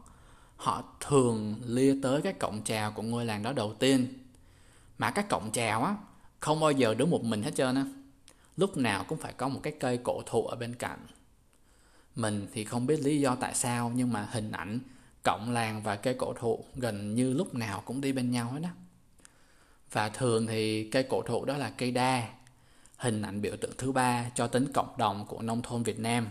họ 0.55 0.83
thường 0.99 1.61
lia 1.65 1.95
tới 2.03 2.21
các 2.21 2.39
cổng 2.39 2.61
chào 2.63 2.91
của 2.91 3.01
ngôi 3.01 3.25
làng 3.25 3.43
đó 3.43 3.53
đầu 3.53 3.73
tiên. 3.73 4.07
Mà 4.97 5.11
các 5.11 5.29
cổng 5.29 5.51
chào 5.51 5.83
á, 5.83 5.95
không 6.39 6.59
bao 6.59 6.71
giờ 6.71 6.93
đứng 6.93 7.09
một 7.09 7.23
mình 7.23 7.43
hết 7.43 7.51
trơn 7.55 7.75
á 7.75 7.85
lúc 8.57 8.77
nào 8.77 9.03
cũng 9.03 9.17
phải 9.17 9.33
có 9.33 9.47
một 9.47 9.59
cái 9.63 9.73
cây 9.79 9.99
cổ 10.03 10.21
thụ 10.25 10.47
ở 10.47 10.55
bên 10.55 10.75
cạnh 10.75 10.99
mình 12.15 12.47
thì 12.53 12.63
không 12.63 12.87
biết 12.87 12.99
lý 12.99 13.19
do 13.19 13.35
tại 13.35 13.55
sao, 13.55 13.91
nhưng 13.95 14.13
mà 14.13 14.27
hình 14.31 14.51
ảnh 14.51 14.79
cộng 15.23 15.51
làng 15.51 15.81
và 15.83 15.95
cây 15.95 16.15
cổ 16.17 16.33
thụ 16.33 16.65
gần 16.75 17.15
như 17.15 17.33
lúc 17.33 17.55
nào 17.55 17.83
cũng 17.85 18.01
đi 18.01 18.11
bên 18.11 18.31
nhau 18.31 18.51
hết 18.51 18.59
đó. 18.59 18.69
và 19.91 20.09
thường 20.09 20.47
thì 20.47 20.89
cây 20.89 21.03
cổ 21.09 21.21
thụ 21.21 21.45
đó 21.45 21.57
là 21.57 21.69
cây 21.69 21.91
đa, 21.91 22.29
hình 22.97 23.21
ảnh 23.21 23.41
biểu 23.41 23.55
tượng 23.57 23.73
thứ 23.77 23.91
ba 23.91 24.29
cho 24.35 24.47
tính 24.47 24.71
cộng 24.73 24.97
đồng 24.97 25.25
của 25.27 25.41
nông 25.41 25.61
thôn 25.61 25.83
Việt 25.83 25.99
Nam. 25.99 26.27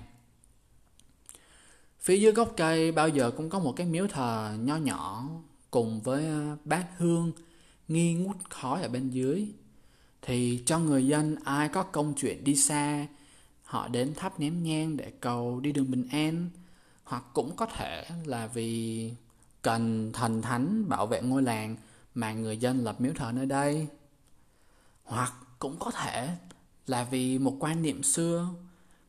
Phía 2.00 2.16
dưới 2.16 2.32
gốc 2.32 2.52
cây 2.56 2.92
bao 2.92 3.08
giờ 3.08 3.30
cũng 3.36 3.50
có 3.50 3.58
một 3.58 3.72
cái 3.76 3.86
miếu 3.86 4.06
thờ 4.06 4.56
nho 4.60 4.76
nhỏ 4.76 5.28
cùng 5.70 6.00
với 6.00 6.26
à, 6.26 6.56
bát 6.64 6.86
hương 6.98 7.32
nghi 7.88 8.14
ngút 8.14 8.36
khói 8.50 8.82
ở 8.82 8.88
bên 8.88 9.10
dưới. 9.10 9.46
Thì 10.22 10.62
cho 10.66 10.78
người 10.78 11.06
dân 11.06 11.36
ai 11.44 11.68
có 11.68 11.82
công 11.82 12.14
chuyện 12.14 12.44
đi 12.44 12.56
xa, 12.56 13.06
họ 13.64 13.88
đến 13.88 14.14
thắp 14.14 14.40
ném 14.40 14.62
nhang 14.62 14.96
để 14.96 15.12
cầu 15.20 15.60
đi 15.60 15.72
đường 15.72 15.90
bình 15.90 16.08
an, 16.12 16.50
hoặc 17.04 17.24
cũng 17.32 17.56
có 17.56 17.66
thể 17.66 18.06
là 18.24 18.46
vì 18.46 19.10
cần 19.62 20.12
thần 20.12 20.42
thánh 20.42 20.88
bảo 20.88 21.06
vệ 21.06 21.22
ngôi 21.22 21.42
làng 21.42 21.76
mà 22.14 22.32
người 22.32 22.56
dân 22.56 22.84
lập 22.84 23.00
miếu 23.00 23.12
thờ 23.16 23.32
nơi 23.34 23.46
đây. 23.46 23.86
Hoặc 25.04 25.32
cũng 25.58 25.76
có 25.78 25.90
thể 25.90 26.28
là 26.86 27.04
vì 27.04 27.38
một 27.38 27.56
quan 27.60 27.82
niệm 27.82 28.02
xưa 28.02 28.48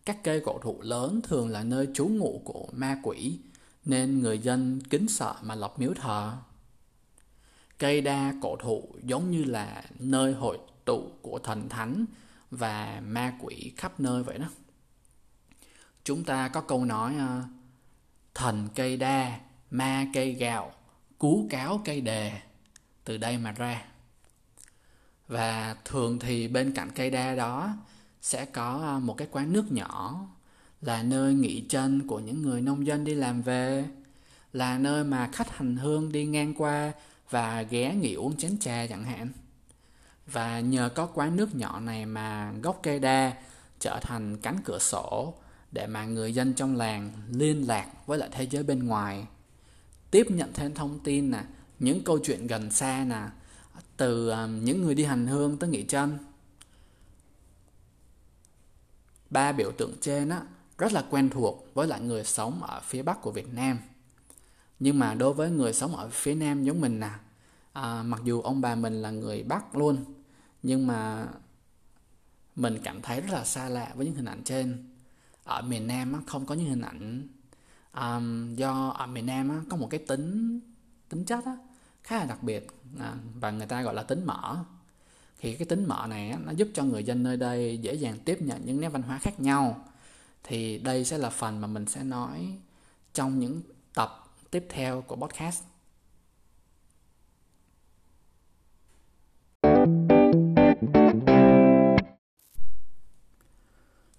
các 0.05 0.23
cây 0.23 0.41
cổ 0.45 0.59
thụ 0.61 0.81
lớn 0.81 1.21
thường 1.23 1.49
là 1.49 1.63
nơi 1.63 1.87
trú 1.93 2.05
ngụ 2.05 2.41
của 2.45 2.67
ma 2.71 2.99
quỷ 3.03 3.39
nên 3.85 4.19
người 4.19 4.39
dân 4.39 4.81
kính 4.89 5.07
sợ 5.07 5.35
mà 5.41 5.55
lập 5.55 5.73
miếu 5.77 5.93
thờ 5.93 6.37
cây 7.79 8.01
đa 8.01 8.33
cổ 8.41 8.55
thụ 8.55 8.83
giống 9.03 9.31
như 9.31 9.43
là 9.43 9.83
nơi 9.99 10.33
hội 10.33 10.57
tụ 10.85 11.11
của 11.21 11.39
thần 11.39 11.69
thánh 11.69 12.05
và 12.51 13.01
ma 13.05 13.33
quỷ 13.39 13.73
khắp 13.77 13.99
nơi 13.99 14.23
vậy 14.23 14.37
đó. 14.37 14.47
Chúng 16.03 16.23
ta 16.23 16.47
có 16.47 16.61
câu 16.61 16.85
nói 16.85 17.15
ờ, 17.17 17.43
thần 18.33 18.69
cây 18.75 18.97
đa, 18.97 19.39
ma 19.71 20.07
cây 20.13 20.33
gạo, 20.33 20.71
cú 21.17 21.47
cáo 21.49 21.81
cây 21.85 22.01
đề. 22.01 22.41
Từ 23.03 23.17
đây 23.17 23.37
mà 23.37 23.51
ra. 23.51 23.85
Và 25.27 25.75
thường 25.85 26.19
thì 26.19 26.47
bên 26.47 26.73
cạnh 26.73 26.91
cây 26.95 27.09
đa 27.09 27.35
đó 27.35 27.75
sẽ 28.21 28.45
có 28.45 28.79
ờ, 28.83 28.99
một 28.99 29.17
cái 29.17 29.27
quán 29.31 29.53
nước 29.53 29.71
nhỏ, 29.71 30.27
là 30.81 31.03
nơi 31.03 31.33
nghỉ 31.33 31.65
chân 31.69 32.07
của 32.07 32.19
những 32.19 32.41
người 32.41 32.61
nông 32.61 32.87
dân 32.87 33.03
đi 33.03 33.15
làm 33.15 33.41
về, 33.41 33.85
là 34.53 34.77
nơi 34.77 35.03
mà 35.03 35.29
khách 35.33 35.57
hành 35.57 35.77
hương 35.77 36.11
đi 36.11 36.25
ngang 36.25 36.53
qua 36.53 36.91
và 37.29 37.61
ghé 37.61 37.95
nghỉ 37.95 38.13
uống 38.13 38.37
chén 38.37 38.57
trà 38.59 38.87
chẳng 38.87 39.03
hạn 39.03 39.29
và 40.27 40.59
nhờ 40.59 40.89
có 40.95 41.05
quán 41.05 41.35
nước 41.35 41.55
nhỏ 41.55 41.79
này 41.79 42.05
mà 42.05 42.53
gốc 42.63 42.79
cây 42.83 42.99
đa 42.99 43.33
trở 43.79 43.99
thành 44.01 44.37
cánh 44.37 44.57
cửa 44.65 44.79
sổ 44.79 45.33
để 45.71 45.87
mà 45.87 46.05
người 46.05 46.33
dân 46.33 46.53
trong 46.53 46.75
làng 46.75 47.11
liên 47.29 47.67
lạc 47.67 47.87
với 48.05 48.17
lại 48.17 48.29
thế 48.31 48.47
giới 48.49 48.63
bên 48.63 48.87
ngoài. 48.87 49.27
Tiếp 50.11 50.27
nhận 50.29 50.53
thêm 50.53 50.73
thông 50.73 50.99
tin 50.99 51.31
nè 51.31 51.43
những 51.79 52.03
câu 52.03 52.19
chuyện 52.19 52.47
gần 52.47 52.71
xa 52.71 53.05
nè 53.07 53.21
từ 53.97 54.29
ờ, 54.29 54.47
những 54.47 54.83
người 54.83 54.95
đi 54.95 55.03
hành 55.03 55.27
hương 55.27 55.57
tới 55.57 55.69
nghỉ 55.69 55.83
chân. 55.83 56.17
Ba 59.29 59.51
biểu 59.51 59.71
tượng 59.71 59.93
trên 60.01 60.29
á 60.29 60.41
rất 60.77 60.93
là 60.93 61.03
quen 61.09 61.29
thuộc 61.29 61.67
với 61.73 61.87
lại 61.87 62.01
người 62.01 62.23
sống 62.23 62.63
ở 62.63 62.81
phía 62.83 63.01
bắc 63.01 63.21
của 63.21 63.31
Việt 63.31 63.53
Nam. 63.53 63.77
Nhưng 64.79 64.99
mà 64.99 65.13
đối 65.13 65.33
với 65.33 65.49
người 65.49 65.73
sống 65.73 65.95
ở 65.95 66.09
phía 66.09 66.35
nam 66.35 66.63
giống 66.63 66.81
mình 66.81 66.99
nè 66.99 67.09
à, 67.73 68.03
mặc 68.03 68.21
dù 68.23 68.41
ông 68.41 68.61
bà 68.61 68.75
mình 68.75 69.01
là 69.01 69.09
người 69.09 69.43
bắc 69.43 69.75
luôn 69.75 70.05
nhưng 70.63 70.87
mà 70.87 71.27
mình 72.55 72.79
cảm 72.83 73.01
thấy 73.01 73.21
rất 73.21 73.33
là 73.33 73.45
xa 73.45 73.69
lạ 73.69 73.91
với 73.95 74.05
những 74.05 74.15
hình 74.15 74.25
ảnh 74.25 74.43
trên. 74.43 74.89
Ở 75.43 75.61
miền 75.61 75.87
nam 75.87 76.13
á, 76.13 76.19
không 76.27 76.45
có 76.45 76.55
những 76.55 76.69
hình 76.69 76.81
ảnh 76.81 77.27
um, 77.93 78.55
do 78.55 78.89
ở 78.89 79.07
miền 79.07 79.25
nam 79.25 79.49
á, 79.49 79.61
có 79.69 79.77
một 79.77 79.87
cái 79.89 79.99
tính 80.07 80.59
tính 81.09 81.25
chất 81.25 81.45
á, 81.45 81.57
khá 82.03 82.17
là 82.17 82.25
đặc 82.25 82.43
biệt 82.43 82.67
à, 82.99 83.15
và 83.39 83.51
người 83.51 83.67
ta 83.67 83.81
gọi 83.81 83.93
là 83.93 84.03
tính 84.03 84.25
mở. 84.25 84.63
Thì 85.39 85.55
cái 85.55 85.65
tính 85.65 85.85
mở 85.87 86.07
này 86.09 86.35
nó 86.45 86.51
giúp 86.51 86.67
cho 86.73 86.83
người 86.83 87.03
dân 87.03 87.23
nơi 87.23 87.37
đây 87.37 87.77
dễ 87.77 87.93
dàng 87.93 88.19
tiếp 88.25 88.37
nhận 88.41 88.65
những 88.65 88.81
nét 88.81 88.89
văn 88.89 89.01
hóa 89.01 89.17
khác 89.17 89.39
nhau. 89.39 89.85
Thì 90.43 90.77
đây 90.77 91.05
sẽ 91.05 91.17
là 91.17 91.29
phần 91.29 91.61
mà 91.61 91.67
mình 91.67 91.85
sẽ 91.85 92.03
nói 92.03 92.57
trong 93.13 93.39
những 93.39 93.61
tập 93.93 94.23
tiếp 94.51 94.67
theo 94.69 95.01
của 95.01 95.15
podcast. 95.15 95.63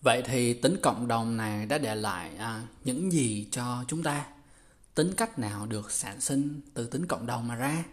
Vậy 0.04 0.22
thì 0.26 0.54
tính 0.54 0.76
cộng 0.82 1.08
đồng 1.08 1.36
này 1.36 1.66
đã 1.66 1.78
để 1.78 1.94
lại 1.94 2.36
à, 2.36 2.62
những 2.84 3.12
gì 3.12 3.48
cho 3.50 3.84
chúng 3.88 4.02
ta? 4.02 4.26
Tính 4.94 5.14
cách 5.16 5.38
nào 5.38 5.66
được 5.66 5.90
sản 5.90 6.20
sinh 6.20 6.60
từ 6.74 6.86
tính 6.86 7.06
cộng 7.06 7.26
đồng 7.26 7.48
mà 7.48 7.54
ra? 7.54 7.84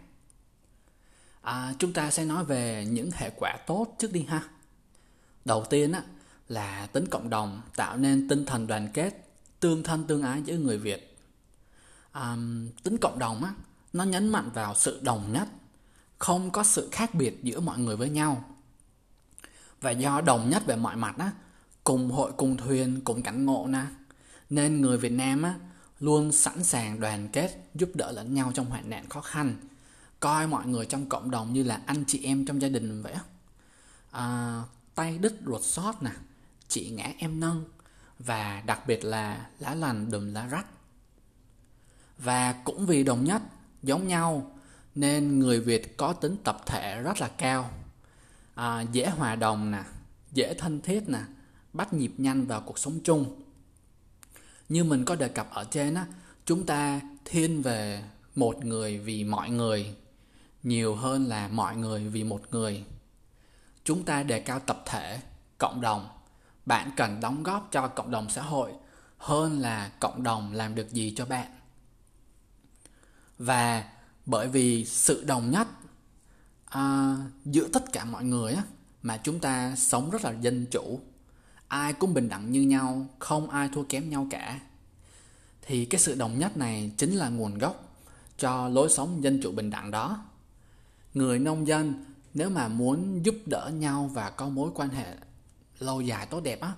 À, 1.42 1.74
chúng 1.78 1.92
ta 1.92 2.10
sẽ 2.10 2.24
nói 2.24 2.44
về 2.44 2.86
những 2.90 3.10
hệ 3.14 3.30
quả 3.36 3.56
tốt 3.66 3.86
trước 3.98 4.12
đi 4.12 4.24
ha. 4.28 4.42
Đầu 5.44 5.64
tiên 5.70 5.92
á 5.92 6.02
là 6.48 6.86
tính 6.86 7.06
cộng 7.10 7.30
đồng 7.30 7.60
tạo 7.76 7.96
nên 7.96 8.28
tinh 8.28 8.46
thần 8.46 8.66
đoàn 8.66 8.88
kết 8.94 9.28
tương 9.60 9.82
thân 9.82 10.04
tương 10.04 10.22
ái 10.22 10.42
giữa 10.42 10.56
người 10.56 10.78
việt. 10.78 11.16
À, 12.12 12.36
tính 12.82 12.98
cộng 13.00 13.18
đồng 13.18 13.44
á 13.44 13.54
nó 13.92 14.04
nhấn 14.04 14.28
mạnh 14.28 14.50
vào 14.54 14.74
sự 14.74 15.00
đồng 15.02 15.32
nhất 15.32 15.48
không 16.18 16.50
có 16.50 16.64
sự 16.64 16.88
khác 16.92 17.14
biệt 17.14 17.42
giữa 17.42 17.60
mọi 17.60 17.78
người 17.78 17.96
với 17.96 18.10
nhau. 18.10 18.44
Và 19.80 19.90
do 19.90 20.20
đồng 20.20 20.50
nhất 20.50 20.62
về 20.66 20.76
mọi 20.76 20.96
mặt 20.96 21.14
á 21.18 21.32
cùng 21.84 22.10
hội 22.10 22.32
cùng 22.36 22.56
thuyền 22.56 23.00
cùng 23.04 23.22
cảnh 23.22 23.44
ngộ 23.44 23.66
nè 23.66 23.84
nên 24.50 24.80
người 24.80 24.98
việt 24.98 25.12
nam 25.12 25.42
á 25.42 25.54
luôn 26.00 26.32
sẵn 26.32 26.64
sàng 26.64 27.00
đoàn 27.00 27.28
kết 27.32 27.70
giúp 27.74 27.90
đỡ 27.94 28.12
lẫn 28.12 28.34
nhau 28.34 28.52
trong 28.54 28.66
hoạn 28.66 28.90
nạn 28.90 29.08
khó 29.08 29.20
khăn. 29.20 29.56
Coi 30.20 30.46
mọi 30.46 30.66
người 30.66 30.86
trong 30.86 31.08
cộng 31.08 31.30
đồng 31.30 31.52
như 31.52 31.62
là 31.62 31.80
anh 31.86 32.04
chị 32.06 32.24
em 32.24 32.46
trong 32.46 32.62
gia 32.62 32.68
đình 32.68 33.02
vậy 33.02 33.14
à, 34.10 34.62
tay 34.94 35.18
đứt 35.18 35.34
ruột 35.46 35.62
xót 35.62 35.94
nè 36.00 36.10
chị 36.68 36.90
ngã 36.90 37.12
em 37.18 37.40
nâng 37.40 37.64
và 38.18 38.62
đặc 38.66 38.86
biệt 38.86 39.04
là 39.04 39.46
lá 39.58 39.74
lành 39.74 40.10
đùm 40.10 40.34
lá 40.34 40.46
rách. 40.46 40.66
Và 42.18 42.52
cũng 42.52 42.86
vì 42.86 43.04
đồng 43.04 43.24
nhất 43.24 43.42
giống 43.82 44.08
nhau 44.08 44.52
nên 44.94 45.38
người 45.38 45.60
việt 45.60 45.96
có 45.96 46.12
tính 46.12 46.36
tập 46.44 46.62
thể 46.66 47.00
rất 47.02 47.20
là 47.20 47.28
cao. 47.28 47.70
À, 48.54 48.80
dễ 48.92 49.08
hòa 49.08 49.36
đồng 49.36 49.70
nè 49.70 49.82
dễ 50.32 50.54
thân 50.54 50.80
thiết 50.80 51.08
nè 51.08 51.20
bắt 51.72 51.92
nhịp 51.92 52.12
nhanh 52.18 52.46
vào 52.46 52.60
cuộc 52.60 52.78
sống 52.78 53.00
chung. 53.04 53.42
Như 54.68 54.84
mình 54.84 55.04
có 55.04 55.16
đề 55.16 55.28
cập 55.28 55.50
ở 55.50 55.64
trên 55.64 55.94
á 55.94 56.06
chúng 56.44 56.66
ta 56.66 57.00
thiên 57.24 57.62
về 57.62 58.04
một 58.34 58.64
người 58.64 58.98
vì 58.98 59.24
mọi 59.24 59.50
người 59.50 59.94
nhiều 60.62 60.94
hơn 60.94 61.24
là 61.24 61.48
mọi 61.48 61.76
người 61.76 62.08
vì 62.08 62.24
một 62.24 62.42
người. 62.50 62.84
Chúng 63.84 64.04
ta 64.04 64.22
đề 64.22 64.40
cao 64.40 64.60
tập 64.60 64.82
thể 64.86 65.20
cộng 65.58 65.80
đồng. 65.80 66.08
Bạn 66.66 66.90
cần 66.96 67.20
đóng 67.20 67.42
góp 67.42 67.68
cho 67.70 67.88
cộng 67.88 68.10
đồng 68.10 68.30
xã 68.30 68.42
hội 68.42 68.72
hơn 69.18 69.58
là 69.58 69.92
cộng 70.00 70.22
đồng 70.22 70.52
làm 70.52 70.74
được 70.74 70.90
gì 70.90 71.14
cho 71.16 71.26
bạn. 71.26 71.50
Và 73.38 73.84
bởi 74.26 74.48
vì 74.48 74.84
sự 74.84 75.24
đồng 75.24 75.50
nhất 75.50 75.68
à, 76.66 77.16
giữa 77.44 77.68
tất 77.72 77.92
cả 77.92 78.04
mọi 78.04 78.24
người 78.24 78.52
á, 78.52 78.62
mà 79.02 79.16
chúng 79.16 79.40
ta 79.40 79.76
sống 79.76 80.10
rất 80.10 80.24
là 80.24 80.32
dân 80.40 80.66
chủ 80.70 81.00
ai 81.72 81.92
cũng 81.92 82.14
bình 82.14 82.28
đẳng 82.28 82.52
như 82.52 82.62
nhau, 82.62 83.06
không 83.18 83.50
ai 83.50 83.68
thua 83.74 83.82
kém 83.82 84.10
nhau 84.10 84.26
cả. 84.30 84.60
Thì 85.62 85.84
cái 85.84 86.00
sự 86.00 86.14
đồng 86.14 86.38
nhất 86.38 86.56
này 86.56 86.92
chính 86.96 87.14
là 87.14 87.28
nguồn 87.28 87.58
gốc 87.58 87.96
cho 88.38 88.68
lối 88.68 88.88
sống 88.88 89.22
dân 89.22 89.40
chủ 89.42 89.52
bình 89.52 89.70
đẳng 89.70 89.90
đó. 89.90 90.24
Người 91.14 91.38
nông 91.38 91.66
dân, 91.66 92.04
nếu 92.34 92.50
mà 92.50 92.68
muốn 92.68 93.24
giúp 93.24 93.34
đỡ 93.46 93.70
nhau 93.74 94.10
và 94.14 94.30
có 94.30 94.48
mối 94.48 94.70
quan 94.74 94.88
hệ 94.88 95.16
lâu 95.78 96.00
dài 96.00 96.26
tốt 96.26 96.40
đẹp 96.40 96.60
á, 96.60 96.72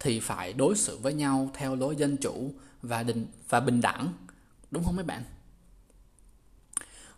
thì 0.00 0.20
phải 0.20 0.52
đối 0.52 0.76
xử 0.76 0.98
với 0.98 1.14
nhau 1.14 1.50
theo 1.54 1.76
lối 1.76 1.96
dân 1.96 2.16
chủ 2.16 2.54
và 2.82 3.02
định, 3.02 3.26
và 3.48 3.60
bình 3.60 3.80
đẳng, 3.80 4.12
đúng 4.70 4.84
không 4.84 4.96
mấy 4.96 5.04
bạn? 5.04 5.22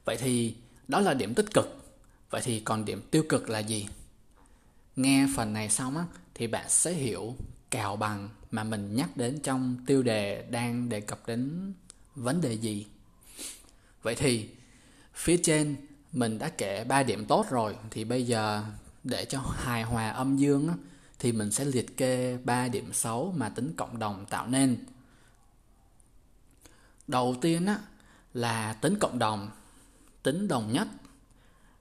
Vậy 0.04 0.16
thì 0.16 0.54
đó 0.88 1.00
là 1.00 1.14
điểm 1.14 1.34
tích 1.34 1.54
cực. 1.54 1.94
Vậy 2.30 2.40
thì 2.44 2.60
còn 2.60 2.84
điểm 2.84 3.02
tiêu 3.10 3.24
cực 3.28 3.50
là 3.50 3.58
gì? 3.58 3.88
Nghe 4.96 5.26
phần 5.36 5.52
này 5.52 5.70
xong 5.70 5.96
á 5.96 6.04
thì 6.34 6.46
bạn 6.46 6.68
sẽ 6.68 6.92
hiểu 6.92 7.36
cào 7.70 7.96
bằng 7.96 8.28
mà 8.50 8.64
mình 8.64 8.94
nhắc 8.94 9.16
đến 9.16 9.40
trong 9.42 9.76
tiêu 9.86 10.02
đề 10.02 10.46
đang 10.50 10.88
đề 10.88 11.00
cập 11.00 11.26
đến 11.26 11.72
vấn 12.14 12.40
đề 12.40 12.52
gì. 12.52 12.86
Vậy 14.02 14.14
thì 14.14 14.48
phía 15.14 15.36
trên 15.42 15.76
mình 16.12 16.38
đã 16.38 16.48
kể 16.48 16.84
ba 16.84 17.02
điểm 17.02 17.26
tốt 17.26 17.46
rồi 17.50 17.76
thì 17.90 18.04
bây 18.04 18.26
giờ 18.26 18.64
để 19.04 19.24
cho 19.24 19.40
hài 19.40 19.82
hòa 19.82 20.10
âm 20.10 20.36
dương 20.36 20.68
á, 20.68 20.74
thì 21.18 21.32
mình 21.32 21.50
sẽ 21.50 21.64
liệt 21.64 21.96
kê 21.96 22.38
ba 22.44 22.68
điểm 22.68 22.92
xấu 22.92 23.34
mà 23.36 23.48
tính 23.48 23.72
cộng 23.76 23.98
đồng 23.98 24.26
tạo 24.26 24.46
nên. 24.46 24.76
Đầu 27.08 27.36
tiên 27.40 27.66
á 27.66 27.78
là 28.34 28.72
tính 28.72 28.98
cộng 28.98 29.18
đồng 29.18 29.50
tính 30.22 30.48
đồng 30.48 30.72
nhất. 30.72 30.88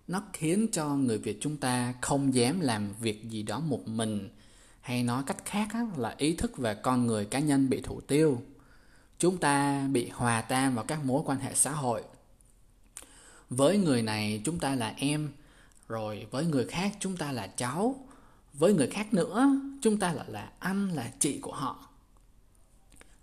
Nó 0.08 0.24
khiến 0.34 0.68
cho 0.72 0.88
người 0.90 1.18
việt 1.18 1.38
chúng 1.42 1.58
ta 1.58 1.94
không 2.02 2.34
dám 2.34 2.60
làm 2.60 2.94
việc 3.00 3.24
gì 3.30 3.44
đó 3.44 3.60
một 3.60 3.88
mình 3.88 4.30
hay 4.84 5.04
nói 5.04 5.24
cách 5.26 5.46
khác 5.46 5.68
là 5.98 6.16
ý 6.18 6.34
thức 6.34 6.58
về 6.58 6.76
con 6.76 7.08
người 7.08 7.26
cá 7.26 7.40
nhân 7.40 7.70
bị 7.70 7.82
thủ 7.82 8.02
tiêu. 8.02 8.42
Chúng 9.20 9.38
ta 9.38 9.88
bị 9.92 10.10
hòa 10.10 10.42
tan 10.42 10.76
vào 10.76 10.86
các 10.86 11.06
mối 11.06 11.22
quan 11.26 11.40
hệ 11.40 11.56
xã 11.56 11.72
hội. 11.72 12.04
Với 13.50 13.78
người 13.78 14.02
này 14.02 14.42
chúng 14.46 14.60
ta 14.60 14.76
là 14.76 14.94
em, 14.98 15.32
rồi 15.88 16.28
với 16.32 16.46
người 16.46 16.66
khác 16.66 16.98
chúng 17.00 17.18
ta 17.18 17.32
là 17.32 17.48
cháu, 17.48 17.96
với 18.54 18.74
người 18.74 18.88
khác 18.88 19.14
nữa 19.14 19.50
chúng 19.82 20.00
ta 20.00 20.14
lại 20.14 20.26
là 20.30 20.52
anh, 20.60 20.90
là 20.90 21.12
chị 21.20 21.40
của 21.40 21.54
họ. 21.54 21.90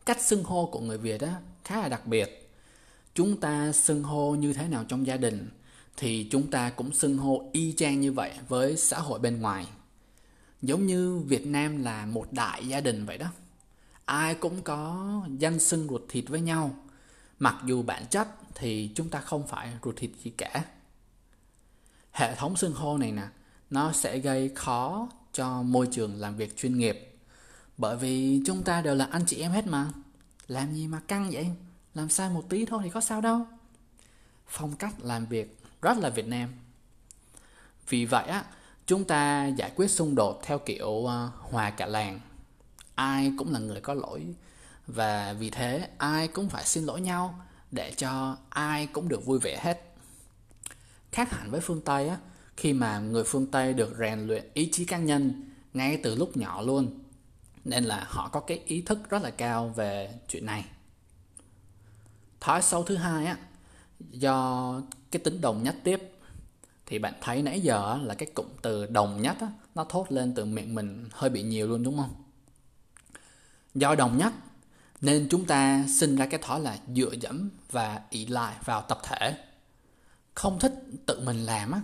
Cách 0.07 0.23
xưng 0.23 0.45
hô 0.45 0.67
của 0.67 0.81
người 0.81 0.99
việt 0.99 1.21
á, 1.21 1.35
khá 1.65 1.81
là 1.81 1.89
đặc 1.89 2.07
biệt. 2.07 2.51
Chúng 3.15 3.41
ta 3.41 3.73
xưng 3.73 4.03
hô 4.03 4.35
như 4.35 4.53
thế 4.53 4.69
nào 4.69 4.85
trong 4.89 5.07
gia 5.07 5.17
đình 5.17 5.51
thì 5.97 6.29
chúng 6.31 6.51
ta 6.51 6.71
cũng 6.71 6.93
xưng 6.93 7.19
hô 7.19 7.51
y 7.53 7.73
chang 7.73 8.01
như 8.01 8.13
vậy 8.13 8.33
với 8.49 8.77
xã 8.77 8.99
hội 8.99 9.19
bên 9.19 9.41
ngoài 9.41 9.67
giống 10.63 10.87
như 10.87 11.19
việt 11.19 11.47
nam 11.47 11.83
là 11.85 12.07
một 12.07 12.33
đại 12.33 12.69
gia 12.69 12.81
đình 12.81 13.07
vậy 13.07 13.19
đó. 13.19 13.27
Ai 14.05 14.35
cũng 14.35 14.63
có 14.63 15.23
danh 15.39 15.59
xưng 15.59 15.89
ruột 15.89 16.03
thịt 16.09 16.25
với 16.29 16.41
nhau. 16.41 16.77
Mặc 17.39 17.57
dù 17.65 17.83
bản 17.83 18.07
chất 18.07 18.29
thì 18.55 18.91
chúng 18.95 19.09
ta 19.09 19.21
không 19.21 19.47
phải 19.47 19.73
ruột 19.85 19.97
thịt 19.97 20.11
gì 20.23 20.31
cả. 20.31 20.65
Hệ 22.13 22.35
thống 22.35 22.57
xưng 22.57 22.75
hô 22.75 22.99
này 22.99 23.13
nè, 23.13 23.29
nó 23.71 23.93
sẽ 23.93 24.19
gây 24.19 24.49
khó 24.55 25.09
cho 25.33 25.63
môi 25.63 25.89
trường 25.91 26.15
làm 26.21 26.37
việc 26.37 26.57
chuyên 26.57 26.79
nghiệp. 26.79 27.17
Bởi 27.77 27.97
vì 27.97 28.43
chúng 28.47 28.63
ta 28.63 28.81
đều 28.81 28.95
là 28.95 29.09
anh 29.11 29.27
chị 29.27 29.41
em 29.41 29.53
hết 29.53 29.67
mà. 29.67 29.91
Làm 30.49 30.75
gì 30.75 30.87
mà 30.87 31.01
căng 31.01 31.31
vậy? 31.33 31.51
Làm 31.95 32.09
sai 32.09 32.31
một 32.31 32.45
tí 32.49 32.65
thôi 32.65 32.81
thì 32.85 32.91
có 32.91 33.01
sao 33.01 33.21
đâu. 33.21 33.47
Phong 34.47 34.77
cách 34.77 34.95
làm 35.01 35.27
việc 35.27 35.59
rất 35.83 35.99
là 35.99 36.09
việt 36.09 36.27
nam. 36.27 36.51
Vì 37.89 38.05
vậy 38.05 38.29
á 38.29 38.45
chúng 38.91 39.05
ta 39.05 39.47
giải 39.47 39.73
quyết 39.77 39.91
xung 39.91 40.15
đột 40.15 40.41
theo 40.43 40.59
kiểu 40.59 41.07
ờ, 41.07 41.31
hòa 41.37 41.71
cả 41.71 41.87
làng. 41.87 42.21
Ai 42.95 43.33
cũng 43.39 43.53
là 43.53 43.59
người 43.59 43.81
có 43.81 43.95
lỗi. 43.95 44.27
Và 44.87 45.33
vì 45.33 45.51
thế, 45.51 45.89
ai 45.99 46.29
cũng 46.29 46.49
phải 46.49 46.65
xin 46.65 46.85
lỗi 46.85 47.01
nhau 47.01 47.41
để 47.71 47.93
cho 47.97 48.37
ai 48.49 48.87
cũng 48.87 49.09
được 49.09 49.27
vui 49.27 49.39
vẻ 49.39 49.61
hết. 49.63 49.95
Khác 51.13 51.31
hẳn 51.31 51.51
với 51.51 51.61
phương 51.61 51.81
tây 51.81 52.09
á, 52.09 52.17
khi 52.57 52.73
mà 52.73 52.99
người 52.99 53.25
phương 53.25 53.47
tây 53.47 53.73
được 53.73 53.97
rèn 53.99 54.27
luyện 54.27 54.51
ý 54.55 54.69
chí 54.73 54.85
cá 54.85 54.99
nhân 54.99 55.51
ngay 55.75 55.97
từ 55.97 56.15
lúc 56.15 56.37
nhỏ 56.37 56.63
luôn, 56.63 56.99
nên 57.65 57.85
là 57.85 58.05
họ 58.09 58.29
có 58.29 58.41
cái 58.41 58.63
ý 58.67 58.83
thức 58.83 59.11
rất 59.11 59.23
là 59.23 59.31
cao 59.31 59.69
về 59.69 60.15
chuyện 60.29 60.47
này. 60.47 60.65
Thói 62.41 62.63
xấu 62.63 62.83
thứ 62.83 62.97
hai 62.97 63.27
á, 63.27 63.37
do 64.11 64.75
cái 65.11 65.21
tính 65.25 65.41
đồng 65.41 65.63
nhất 65.63 65.77
tiếp 65.85 66.13
thì 66.91 66.99
bạn 66.99 67.15
thấy 67.21 67.43
nãy 67.43 67.61
giờ 67.61 67.99
là 68.03 68.15
cái 68.15 68.29
cụm 68.35 68.47
từ 68.63 68.87
đồng 68.87 69.23
nhất 69.23 69.37
á, 69.41 69.49
nó 69.75 69.85
thốt 69.85 70.13
lên 70.13 70.35
từ 70.35 70.45
miệng 70.45 70.75
mình 70.75 71.09
hơi 71.13 71.31
bị 71.31 71.43
nhiều 71.43 71.69
luôn 71.69 71.83
đúng 71.83 71.97
không? 71.97 72.15
Do 73.75 73.95
đồng 73.95 74.19
nhất 74.19 74.33
nên 75.01 75.29
chúng 75.31 75.45
ta 75.45 75.85
sinh 75.89 76.17
ra 76.17 76.27
cái 76.27 76.41
thói 76.43 76.61
là 76.61 76.79
dựa 76.95 77.13
dẫm 77.21 77.51
và 77.71 78.01
ỷ 78.11 78.27
lại 78.27 78.55
vào 78.65 78.83
tập 78.83 78.99
thể. 79.05 79.37
Không 80.35 80.59
thích 80.59 80.73
tự 81.07 81.21
mình 81.21 81.45
làm 81.45 81.73
á. 81.73 81.81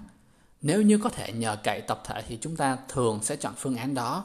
Nếu 0.62 0.82
như 0.82 0.98
có 0.98 1.08
thể 1.08 1.32
nhờ 1.32 1.56
cậy 1.64 1.80
tập 1.80 2.02
thể 2.04 2.22
thì 2.28 2.38
chúng 2.40 2.56
ta 2.56 2.78
thường 2.88 3.22
sẽ 3.22 3.36
chọn 3.36 3.54
phương 3.56 3.76
án 3.76 3.94
đó. 3.94 4.24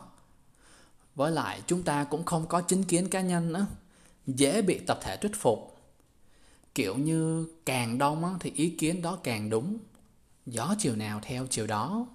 Với 1.15 1.31
lại 1.31 1.61
chúng 1.67 1.83
ta 1.83 2.03
cũng 2.03 2.25
không 2.25 2.47
có 2.47 2.61
chính 2.61 2.83
kiến 2.83 3.09
cá 3.09 3.21
nhân 3.21 3.53
nữa 3.53 3.65
dễ 4.27 4.61
bị 4.61 4.79
tập 4.79 4.99
thể 5.01 5.17
thuyết 5.17 5.35
phục. 5.35 5.77
Kiểu 6.75 6.95
như 6.95 7.47
càng 7.65 7.97
đông 7.97 8.25
á, 8.25 8.31
thì 8.39 8.51
ý 8.55 8.69
kiến 8.69 9.01
đó 9.01 9.17
càng 9.23 9.49
đúng 9.49 9.77
gió 10.45 10.75
chiều 10.79 10.95
nào 10.95 11.19
theo 11.23 11.47
chiều 11.49 11.67
đó. 11.67 12.07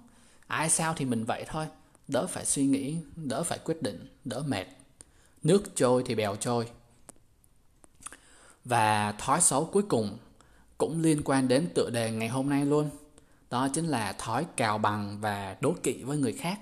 Ai 0.47 0.69
sao 0.69 0.93
thì 0.93 1.05
mình 1.05 1.25
vậy 1.25 1.45
thôi. 1.47 1.67
Đỡ 2.07 2.27
phải 2.27 2.45
suy 2.45 2.65
nghĩ, 2.65 2.97
đỡ 3.15 3.43
phải 3.43 3.59
quyết 3.63 3.81
định, 3.81 4.07
đỡ 4.25 4.43
mệt. 4.47 4.65
Nước 5.43 5.75
trôi 5.75 6.03
thì 6.05 6.15
bèo 6.15 6.35
trôi. 6.35 6.69
Và 8.65 9.11
thói 9.11 9.41
xấu 9.41 9.65
cuối 9.65 9.83
cùng 9.89 10.17
cũng 10.77 11.01
liên 11.01 11.21
quan 11.25 11.47
đến 11.47 11.69
tựa 11.75 11.89
đề 11.89 12.11
ngày 12.11 12.27
hôm 12.27 12.49
nay 12.49 12.65
luôn. 12.65 12.89
Đó 13.49 13.67
chính 13.73 13.87
là 13.87 14.13
thói 14.13 14.45
cào 14.55 14.77
bằng 14.77 15.17
và 15.21 15.57
đố 15.61 15.75
kỵ 15.83 16.03
với 16.03 16.17
người 16.17 16.33
khác. 16.33 16.59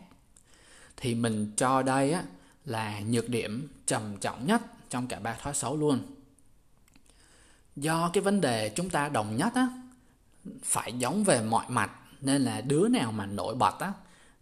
Thì 0.98 1.16
mình 1.16 1.52
cho 1.58 1.82
đây 1.82 2.12
á, 2.12 2.24
là 2.66 3.00
nhược 3.00 3.30
điểm 3.30 3.68
trầm 3.86 4.18
trọng 4.18 4.48
nhất 4.48 4.62
trong 4.90 5.08
cả 5.08 5.20
ba 5.20 5.34
thói 5.34 5.54
xấu 5.54 5.78
luôn. 5.78 6.00
Do 7.76 8.10
cái 8.14 8.24
vấn 8.24 8.42
đề 8.42 8.72
chúng 8.76 8.90
ta 8.90 9.10
đồng 9.10 9.38
nhất 9.38 9.54
á 9.56 9.68
phải 10.64 10.94
giống 10.94 11.24
về 11.24 11.42
mọi 11.42 11.66
mặt, 11.70 11.92
nên 12.22 12.42
là 12.42 12.62
đứa 12.62 12.88
nào 12.88 13.12
mà 13.12 13.26
nổi 13.26 13.56
bật 13.56 13.80
á, 13.80 13.94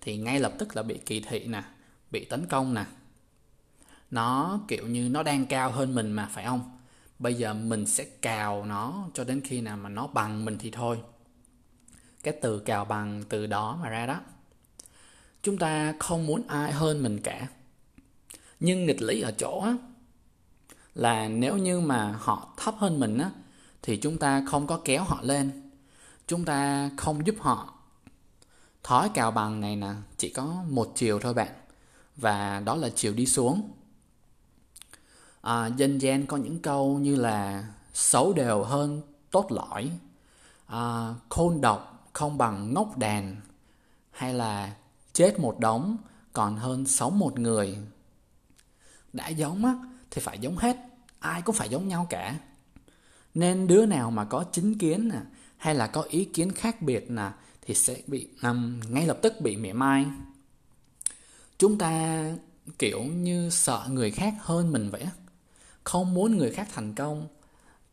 thì 0.01 0.17
ngay 0.17 0.39
lập 0.39 0.53
tức 0.59 0.75
là 0.75 0.83
bị 0.83 0.97
kỳ 0.97 1.19
thị 1.19 1.45
nè, 1.47 1.63
bị 2.11 2.25
tấn 2.25 2.45
công 2.45 2.73
nè. 2.73 2.85
Nó, 4.11 4.59
kiểu 4.67 4.87
như, 4.87 5.09
nó 5.09 5.23
đang 5.23 5.45
cao 5.45 5.71
hơn 5.71 5.95
mình 5.95 6.11
mà, 6.11 6.29
phải 6.33 6.45
không? 6.45 6.77
Bây 7.19 7.33
giờ 7.33 7.53
mình 7.53 7.85
sẽ 7.85 8.03
cào 8.03 8.65
nó 8.65 9.07
cho 9.13 9.23
đến 9.23 9.41
khi 9.41 9.61
nào 9.61 9.77
mà 9.77 9.89
nó 9.89 10.07
bằng 10.07 10.45
mình 10.45 10.57
thì 10.59 10.71
thôi. 10.71 10.99
Cái 12.23 12.33
từ 12.41 12.59
cào 12.59 12.85
bằng 12.85 13.23
từ 13.29 13.47
đó 13.47 13.79
mà 13.81 13.89
ra 13.89 14.05
đó. 14.05 14.19
Chúng 15.43 15.57
ta 15.57 15.93
không 15.99 16.25
muốn 16.25 16.47
ai 16.47 16.71
hơn 16.71 17.03
mình 17.03 17.19
cả. 17.21 17.47
Nhưng 18.59 18.85
nghịch 18.85 19.01
lý 19.01 19.21
ở 19.21 19.31
chỗ 19.31 19.59
á, 19.59 19.75
là 20.95 21.27
nếu 21.27 21.57
như 21.57 21.79
mà 21.79 22.15
họ 22.19 22.53
thấp 22.57 22.75
hơn 22.77 22.99
mình 22.99 23.17
á, 23.17 23.31
thì 23.81 23.97
chúng 23.97 24.17
ta 24.17 24.43
không 24.47 24.67
có 24.67 24.81
kéo 24.85 25.03
họ 25.03 25.19
lên 25.21 25.62
chúng 26.27 26.45
ta 26.45 26.89
không 26.97 27.27
giúp 27.27 27.35
họ. 27.39 27.73
Thói 28.83 29.09
cào 29.13 29.31
bằng 29.31 29.61
này 29.61 29.75
nè 29.75 29.91
chỉ 30.17 30.29
có 30.29 30.63
một 30.69 30.91
chiều 30.95 31.19
thôi 31.19 31.33
bạn. 31.33 31.51
Và 32.15 32.61
đó 32.65 32.75
là 32.75 32.89
chiều 32.95 33.13
đi 33.13 33.25
xuống. 33.25 33.71
À, 35.41 35.67
dân 35.67 35.97
gian 35.97 36.27
có 36.27 36.37
những 36.37 36.59
câu 36.59 36.99
như 36.99 37.15
là 37.15 37.67
xấu 37.93 38.33
đều 38.33 38.63
hơn 38.63 39.01
tốt 39.31 39.51
lõi 39.51 39.91
à, 40.65 41.13
khôn 41.29 41.61
độc 41.61 42.09
không 42.13 42.37
bằng 42.37 42.73
ngốc 42.73 42.97
đàn. 42.97 43.35
Hay 44.11 44.33
là 44.33 44.73
chết 45.13 45.39
một 45.39 45.59
đống 45.59 45.97
còn 46.33 46.55
hơn 46.55 46.85
sống 46.85 47.19
một 47.19 47.39
người 47.39 47.77
đã 49.13 49.27
giống 49.27 49.65
á 49.65 49.75
thì 50.11 50.21
phải 50.21 50.39
giống 50.39 50.57
hết. 50.57 50.77
Ai 51.19 51.41
cũng 51.41 51.55
phải 51.55 51.69
giống 51.69 51.87
nhau 51.87 52.07
cả. 52.09 52.35
Nên 53.33 53.67
đứa 53.67 53.85
nào 53.85 54.11
mà 54.11 54.25
có 54.25 54.45
chính 54.51 54.77
kiến 54.77 55.09
nè 55.09 55.19
hay 55.57 55.75
là 55.75 55.87
có 55.87 56.01
ý 56.01 56.25
kiến 56.25 56.51
khác 56.51 56.81
biệt 56.81 57.11
nè 57.11 57.31
thì 57.61 57.73
sẽ 57.73 58.01
bị 58.07 58.27
um, 58.41 58.79
ngay 58.89 59.07
lập 59.07 59.19
tức 59.21 59.41
bị 59.41 59.57
mỉa 59.57 59.73
mai. 59.73 60.05
Chúng 61.57 61.77
ta 61.77 62.23
kiểu 62.79 63.03
như 63.03 63.49
sợ 63.49 63.87
người 63.89 64.11
khác 64.11 64.33
hơn 64.39 64.71
mình 64.71 64.89
vậy 64.89 65.07
không 65.83 66.13
muốn 66.13 66.37
người 66.37 66.51
khác 66.51 66.67
thành 66.73 66.95
công. 66.95 67.27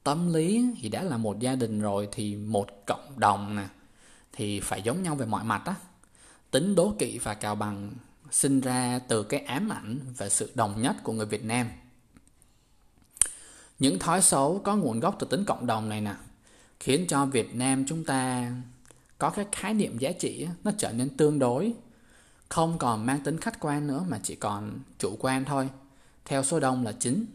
Tâm 0.05 0.33
lý 0.33 0.67
thì 0.81 0.89
đã 0.89 1.03
là 1.03 1.17
một 1.17 1.39
gia 1.39 1.55
đình 1.55 1.81
rồi 1.81 2.09
thì 2.13 2.37
một 2.37 2.67
cộng 2.87 3.21
đồng 3.21 3.57
nè 3.57 3.69
thì 4.33 4.61
phải 4.61 4.83
giống 4.83 5.03
nhau 5.03 5.15
về 5.15 5.27
mọi 5.27 5.45
mặt 5.45 5.63
á. 5.65 5.75
Tính 6.51 6.75
đố 6.75 6.95
kỵ 6.99 7.19
và 7.19 7.35
cào 7.35 7.55
bằng 7.55 7.93
sinh 8.31 8.61
ra 8.61 8.99
từ 9.09 9.23
cái 9.23 9.41
ám 9.41 9.69
ảnh 9.69 9.99
về 10.17 10.29
sự 10.29 10.53
đồng 10.55 10.83
nhất 10.83 10.97
của 11.03 11.13
người 11.13 11.27
Việt 11.27 11.45
Nam. 11.45 11.69
Những 13.79 13.99
thói 13.99 14.23
xấu 14.23 14.61
có 14.65 14.77
nguồn 14.77 15.01
gốc 15.01 15.17
từ 15.19 15.27
tính 15.27 15.45
cộng 15.45 15.67
đồng 15.67 15.89
này 15.89 16.01
nè 16.01 16.15
khiến 16.81 17.07
cho 17.09 17.27
Việt 17.27 17.55
Nam 17.55 17.85
chúng 17.89 18.05
ta 18.05 18.51
có 19.19 19.31
cái 19.31 19.45
khái 19.53 19.75
niệm 19.75 19.99
giá 19.99 20.13
trị 20.13 20.47
nó 20.65 20.71
trở 20.79 20.93
nên 20.93 21.17
tương 21.17 21.39
đối 21.39 21.73
không 22.49 22.79
còn 22.79 23.07
mang 23.07 23.21
tính 23.21 23.39
khách 23.39 23.61
quan 23.61 23.87
nữa 23.87 24.05
mà 24.09 24.21
chỉ 24.23 24.35
còn 24.35 24.79
chủ 24.99 25.17
quan 25.21 25.45
thôi 25.45 25.69
theo 26.25 26.45
số 26.45 26.61
đông 26.61 26.85
là 26.85 26.93
chính 26.93 27.27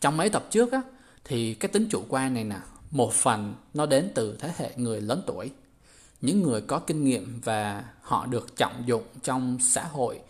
trong 0.00 0.16
mấy 0.16 0.30
tập 0.30 0.46
trước 0.50 0.72
á 0.72 0.82
thì 1.24 1.54
cái 1.54 1.68
tính 1.68 1.88
chủ 1.90 2.02
quan 2.08 2.34
này 2.34 2.44
nè 2.44 2.58
một 2.90 3.12
phần 3.12 3.54
nó 3.74 3.86
đến 3.86 4.10
từ 4.14 4.36
thế 4.40 4.52
hệ 4.56 4.72
người 4.76 5.00
lớn 5.00 5.22
tuổi 5.26 5.50
những 6.20 6.42
người 6.42 6.60
có 6.60 6.78
kinh 6.78 7.04
nghiệm 7.04 7.40
và 7.44 7.84
họ 8.02 8.26
được 8.26 8.56
trọng 8.56 8.82
dụng 8.86 9.04
trong 9.22 9.58
xã 9.60 9.84
hội 9.84 10.20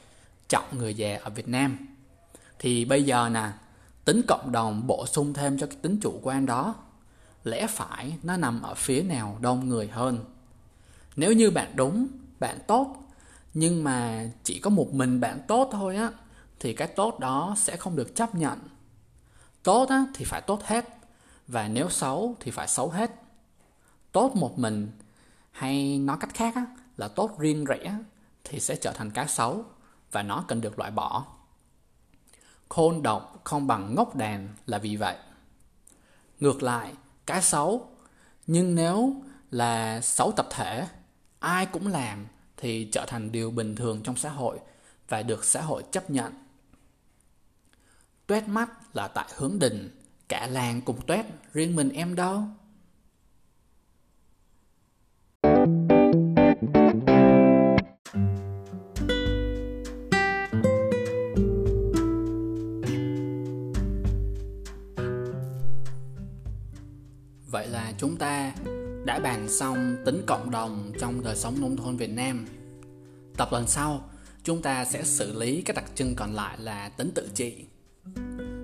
trọng 0.48 0.78
người 0.78 0.94
già 0.94 1.18
ở 1.22 1.30
Việt 1.30 1.48
Nam. 1.48 1.78
Thì 2.58 2.84
bây 2.84 3.02
giờ 3.02 3.28
nè, 3.32 3.48
tính 4.04 4.22
cộng 4.28 4.52
đồng 4.52 4.86
bổ 4.86 5.06
sung 5.06 5.34
thêm 5.34 5.58
cho 5.58 5.66
cái 5.66 5.76
tính 5.82 5.98
chủ 6.02 6.20
quan 6.22 6.46
đó. 6.46 6.74
Lẽ 7.44 7.66
phải 7.66 8.18
nó 8.22 8.36
nằm 8.36 8.62
ở 8.62 8.74
phía 8.74 9.02
nào 9.02 9.38
đông 9.40 9.68
người 9.68 9.88
hơn. 9.88 10.24
Nếu 11.16 11.32
như 11.32 11.50
bạn 11.50 11.72
đúng, 11.74 12.08
bạn 12.40 12.58
tốt, 12.66 12.96
nhưng 13.54 13.84
mà 13.84 14.28
chỉ 14.44 14.60
có 14.60 14.70
một 14.70 14.88
mình 14.92 15.20
bạn 15.20 15.40
tốt 15.48 15.68
thôi 15.72 15.96
á, 15.96 16.10
thì 16.60 16.74
cái 16.74 16.88
tốt 16.88 17.18
đó 17.18 17.54
sẽ 17.58 17.76
không 17.76 17.96
được 17.96 18.16
chấp 18.16 18.34
nhận. 18.34 18.58
Tốt 19.62 19.88
á, 19.88 20.04
thì 20.14 20.24
phải 20.24 20.40
tốt 20.40 20.62
hết, 20.64 20.88
và 21.48 21.68
nếu 21.68 21.90
xấu 21.90 22.36
thì 22.40 22.50
phải 22.50 22.68
xấu 22.68 22.90
hết. 22.90 23.10
Tốt 24.12 24.36
một 24.36 24.58
mình, 24.58 24.90
hay 25.50 25.98
nói 25.98 26.16
cách 26.20 26.34
khác 26.34 26.54
á, 26.54 26.66
là 26.96 27.08
tốt 27.08 27.38
riêng 27.38 27.64
rẽ, 27.64 27.98
thì 28.44 28.60
sẽ 28.60 28.76
trở 28.76 28.92
thành 28.92 29.10
cái 29.10 29.28
xấu, 29.28 29.64
và 30.12 30.22
nó 30.22 30.44
cần 30.48 30.60
được 30.60 30.78
loại 30.78 30.90
bỏ. 30.90 31.26
Khôn 32.68 33.02
độc 33.02 33.40
không 33.44 33.66
bằng 33.66 33.94
ngốc 33.94 34.16
đàn 34.16 34.48
là 34.66 34.78
vì 34.78 34.96
vậy. 34.96 35.16
Ngược 36.40 36.62
lại, 36.62 36.92
cái 37.30 37.42
xấu, 37.42 37.88
nhưng 38.46 38.74
nếu 38.74 39.14
là 39.50 40.00
xấu 40.00 40.32
tập 40.32 40.46
thể, 40.50 40.86
ai 41.38 41.66
cũng 41.66 41.86
làm 41.86 42.26
thì 42.56 42.88
trở 42.92 43.06
thành 43.06 43.32
điều 43.32 43.50
bình 43.50 43.76
thường 43.76 44.02
trong 44.02 44.16
xã 44.16 44.30
hội 44.30 44.58
và 45.08 45.22
được 45.22 45.44
xã 45.44 45.62
hội 45.62 45.84
chấp 45.90 46.10
nhận. 46.10 46.32
Tuét 48.26 48.48
mắt 48.48 48.96
là 48.96 49.08
tại 49.08 49.28
hướng 49.36 49.58
đình, 49.58 50.00
cả 50.28 50.46
làng 50.46 50.80
cùng 50.80 51.06
tuét, 51.06 51.26
riêng 51.52 51.76
mình 51.76 51.88
em 51.88 52.14
đâu. 52.14 52.42
Chúng 68.00 68.16
ta 68.16 68.52
đã 69.04 69.18
bàn 69.18 69.48
xong 69.48 69.96
tính 70.04 70.22
cộng 70.26 70.50
đồng 70.50 70.92
trong 71.00 71.24
đời 71.24 71.36
sống 71.36 71.60
nông 71.60 71.76
thôn 71.76 71.96
Việt 71.96 72.10
Nam. 72.10 72.46
Tập 73.36 73.48
lần 73.52 73.66
sau, 73.66 74.10
chúng 74.44 74.62
ta 74.62 74.84
sẽ 74.84 75.04
xử 75.04 75.38
lý 75.38 75.62
các 75.62 75.76
đặc 75.76 75.84
trưng 75.94 76.14
còn 76.16 76.34
lại 76.34 76.58
là 76.58 76.88
tính 76.88 77.10
tự 77.14 77.28
trị. 77.34 77.64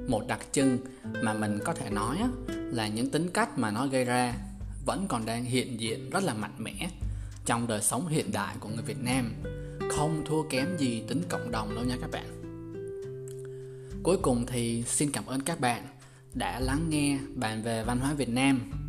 Một 0.09 0.23
đặc 0.29 0.41
trưng 0.53 0.79
mà 1.23 1.35
mình 1.35 1.59
có 1.65 1.73
thể 1.73 1.91
nói 1.91 2.19
là 2.49 2.89
những 2.89 3.11
tính 3.11 3.31
cách 3.35 3.59
mà 3.59 3.71
nó 3.71 3.87
gây 3.87 4.05
ra 4.05 4.35
vẫn 4.87 5.07
còn 5.09 5.27
đang 5.27 5.45
hiện 5.45 5.81
diện 5.81 6.11
rất 6.11 6.25
là 6.25 6.35
mạnh 6.35 6.55
mẽ 6.59 6.91
trong 7.45 7.67
đời 7.67 7.83
sống 7.83 8.09
hiện 8.09 8.33
đại 8.33 8.57
của 8.61 8.69
người 8.69 8.85
Việt 8.85 9.03
Nam, 9.03 9.33
không 9.91 10.23
thua 10.27 10.43
kém 10.43 10.77
gì 10.79 11.03
tính 11.09 11.23
cộng 11.29 11.51
đồng 11.51 11.75
đâu 11.75 11.85
nha 11.85 11.97
các 12.01 12.11
bạn. 12.11 12.27
Cuối 14.03 14.17
cùng 14.23 14.47
thì 14.47 14.85
xin 14.87 15.13
cảm 15.13 15.27
ơn 15.27 15.41
các 15.41 15.61
bạn 15.61 15.83
đã 16.35 16.61
lắng 16.61 16.87
nghe 16.89 17.19
bàn 17.35 17.63
về 17.63 17.85
văn 17.85 17.99
hóa 17.99 18.15
Việt 18.15 18.29
Nam. 18.29 18.86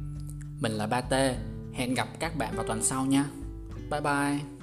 Mình 0.60 0.72
là 0.72 0.88
Ba 0.88 1.02
T, 1.02 1.14
hẹn 1.74 1.94
gặp 1.94 2.08
các 2.20 2.38
bạn 2.38 2.56
vào 2.56 2.66
tuần 2.68 2.84
sau 2.84 3.06
nha. 3.06 3.26
Bye 3.92 4.02
bye. 4.02 4.57